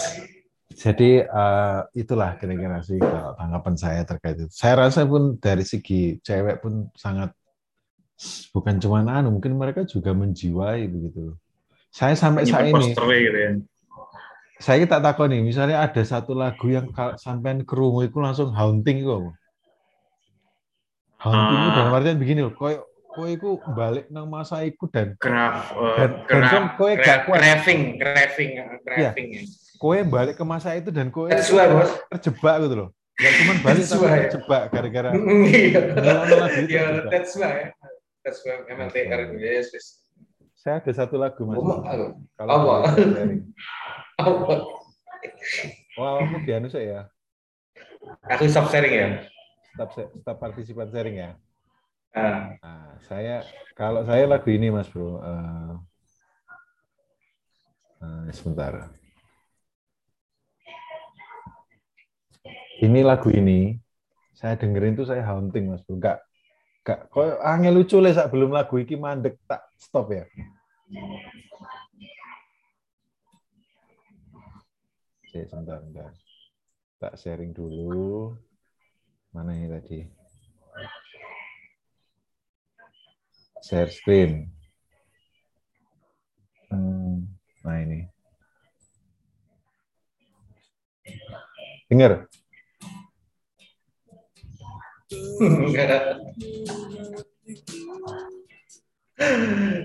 [0.70, 4.54] Jadi eh, itulah kira-kira sih kalau tanggapan saya terkait itu.
[4.54, 7.34] Saya rasa pun dari segi cewek pun sangat
[8.54, 11.34] bukan cuma anu, mungkin mereka juga menjiwai begitu.
[11.90, 13.58] Saya sampai saat ini, gitu ya.
[14.60, 19.32] Saya tak takut nih, misalnya ada satu lagu yang sampean kerungu itu langsung haunting kok.
[21.18, 21.76] Haunting itu Ah.
[21.76, 26.20] dalam artian begini loh, koyo kowe iku balik nang masa iku dan Graf, uh, Dan-
[26.22, 27.40] dan graf, kan kowe gak kuat.
[27.40, 28.52] craving, craving,
[28.86, 29.28] craving.
[29.34, 29.44] ya.
[29.76, 32.90] kowe balik ke masa itu dan kowe terjebak gitu loh.
[33.16, 35.80] Gak cuma balik tapi terjebak gara-gara Iya.
[36.54, 37.72] Itu Iya, that's why.
[38.22, 39.36] That's why MLTR itu.
[39.40, 39.72] Yes,
[40.54, 41.56] saya ada satu lagu mas.
[41.56, 41.80] Mau-
[42.36, 42.92] Kalau Apa?
[45.96, 47.08] Wah, kamu di anu saya
[48.32, 49.08] Aku stop sharing ya.
[49.76, 51.32] stop stop partisipan sharing ya.
[52.12, 53.44] Ah, Nah, saya
[53.76, 55.20] kalau saya lagu ini mas bro.
[55.20, 55.72] eh,
[58.04, 58.92] eh, sebentar.
[62.80, 63.76] Ini lagu ini
[64.32, 66.00] saya dengerin tuh saya haunting mas bro.
[66.00, 66.20] Gak
[66.84, 70.24] gak kok angel lucu le sak belum lagu iki mandek tak stop ya.
[75.30, 76.10] Oke, sebentar, sebentar.
[76.98, 78.34] Tak sharing dulu.
[79.30, 80.02] Mana ini tadi?
[83.62, 84.50] Share screen.
[86.74, 87.30] Hmm,
[87.62, 88.10] nah ini.
[91.94, 92.26] Dengar.
[95.46, 96.26] enggak.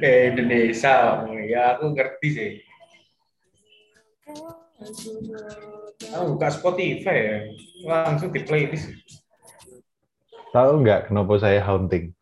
[0.00, 0.96] Kayak Indonesia,
[1.44, 2.52] ya aku ngerti sih.
[6.14, 7.38] Aku buka Spotify ya,
[7.86, 8.90] langsung di playlist.
[10.50, 12.14] Tahu nggak kenapa saya haunting?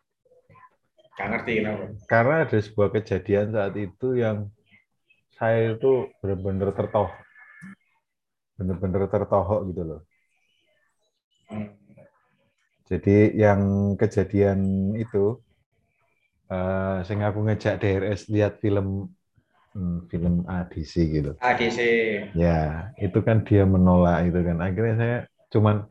[1.16, 1.84] Gak ngerti kenapa.
[2.08, 4.48] Karena ada sebuah kejadian saat itu yang
[5.36, 7.08] saya itu benar-benar tertoh.
[8.56, 10.00] Benar-benar tertohok gitu loh.
[11.52, 11.76] Hmm.
[12.88, 15.40] Jadi yang kejadian itu,
[16.52, 19.12] eh saya aku ngejak DRS lihat film
[19.74, 21.32] hmm, film ADC gitu.
[21.40, 21.78] ADC.
[22.36, 24.60] Ya, itu kan dia menolak itu kan.
[24.60, 25.16] Akhirnya saya
[25.52, 25.88] cuman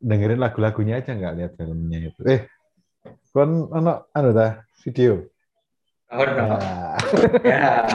[0.00, 2.20] dengerin lagu-lagunya aja nggak lihat filmnya itu.
[2.24, 2.40] Eh,
[3.32, 5.28] kon ono anu dah video.
[6.10, 6.42] Oh no.
[6.42, 6.98] Nah,
[7.46, 7.86] Ya.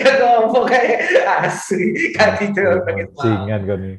[0.00, 1.04] Kan ngomong kayak
[1.44, 3.20] asli kan itu pengen mau.
[3.20, 3.92] singan ini.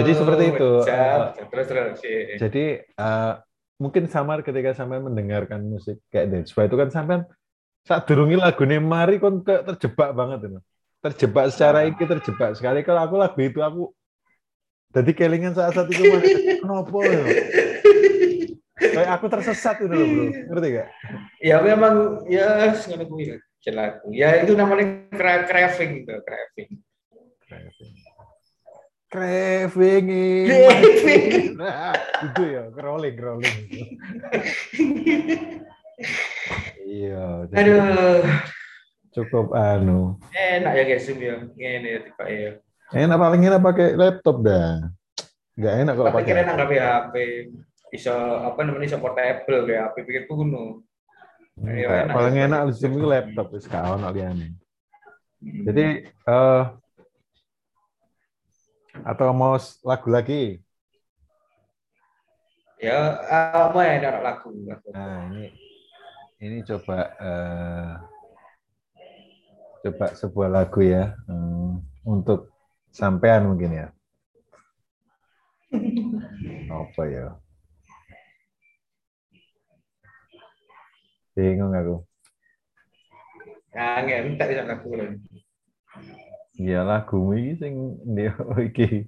[0.00, 0.70] Jadi seperti itu.
[0.88, 1.36] siap.
[1.52, 1.96] Terus terus.
[2.40, 3.32] Jadi eh,
[3.76, 7.16] mungkin sama ketika sampai mendengarkan musik kayak Dance itu kan sampai
[7.88, 10.60] saat durungi lagu mari kon terjebak banget itu.
[11.00, 11.88] Terjebak secara Ah.
[11.88, 13.82] iki terjebak sekali kalau aku lagu itu aku
[14.92, 16.20] jadi kelingan saat saat itu mah
[16.60, 17.24] kenapa ya?
[18.78, 20.88] Kayak aku tersesat itu loh bro, ngerti gak?
[21.40, 23.40] Ya memang ya ngono kuwi.
[23.58, 24.14] Jelaku.
[24.14, 26.70] Ya itu namanya cra- craving itu, craving.
[29.08, 31.56] Craving in Craving.
[31.56, 31.96] Nah,
[32.28, 33.56] itu ya, crawling, crawling.
[36.86, 38.22] iya, Aduh,
[39.10, 40.14] cukup anu.
[40.30, 41.36] enak ya guys Zoom ya.
[41.58, 42.50] Ngene ya tiba ya.
[42.94, 44.88] Enak paling enak pakai laptop dah.
[45.58, 46.26] Nggak enak kalau pakai.
[46.30, 47.14] kira nang HP.
[47.88, 48.12] Iso
[48.44, 50.84] apa namanya iso portable ya, HP kuno.
[51.58, 52.14] Iya, Kayak enak.
[52.14, 54.54] paling enak di sini laptop wis gak ono liyane.
[55.42, 56.62] Jadi eh
[59.02, 59.54] atau mau
[59.86, 60.58] lagu lagi?
[62.78, 62.94] ya
[63.66, 64.54] apa ya ada lagu.
[64.62, 64.86] lagu.
[64.94, 65.50] Nah, ini
[66.38, 67.92] ini coba eh
[69.82, 71.70] coba sebuah lagu ya eh,
[72.06, 72.50] untuk
[72.94, 73.86] sampean mungkin ya.
[76.70, 77.26] Apa ya?
[81.34, 81.96] Bingung aku.
[83.74, 84.88] Kangen tak bisa lagu.
[84.94, 85.06] lho.
[86.58, 88.26] Iya lagu iki sing ndi
[88.66, 89.06] iki.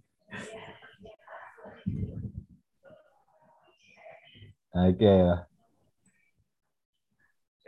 [4.70, 5.49] Nah, iki ya.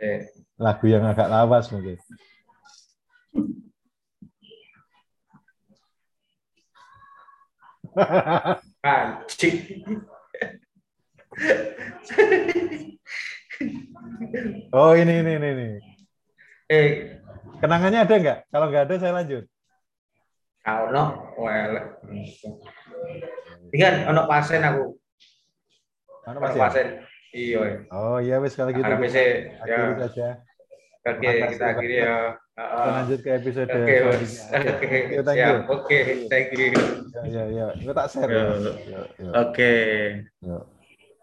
[0.03, 0.27] Eh,
[0.59, 1.95] lagu yang agak lawas mungkin.
[8.83, 9.55] Anjing.
[14.75, 15.67] oh ini ini ini ini.
[16.67, 17.15] Eh,
[17.63, 18.39] Kenangannya ada nggak?
[18.51, 19.47] Kalau nggak ada saya lanjut.
[20.63, 21.75] kau no, well.
[23.71, 24.95] Kan ono pasien aku,
[26.27, 26.59] ono masih?
[26.59, 26.87] pasien.
[27.33, 27.89] Iya.
[27.89, 28.85] Oh iya wes kalau gitu.
[28.85, 29.21] Harap kita bisa,
[29.65, 29.97] akhiri ya.
[30.05, 30.27] saja.
[31.03, 32.15] Oke, Makasih, kita akhiri ya.
[32.37, 32.91] Kita Heeh.
[32.93, 34.45] lanjut ke episode Oke, selanjutnya.
[34.69, 35.55] Oke, Thank you, thank you.
[35.65, 36.69] Oke, thank you.
[37.09, 37.67] Ya ya ya.
[37.81, 38.29] Gue tak share.
[38.29, 38.45] Ya,
[38.85, 39.73] ya, ya, Oke.
[40.45, 40.57] ya.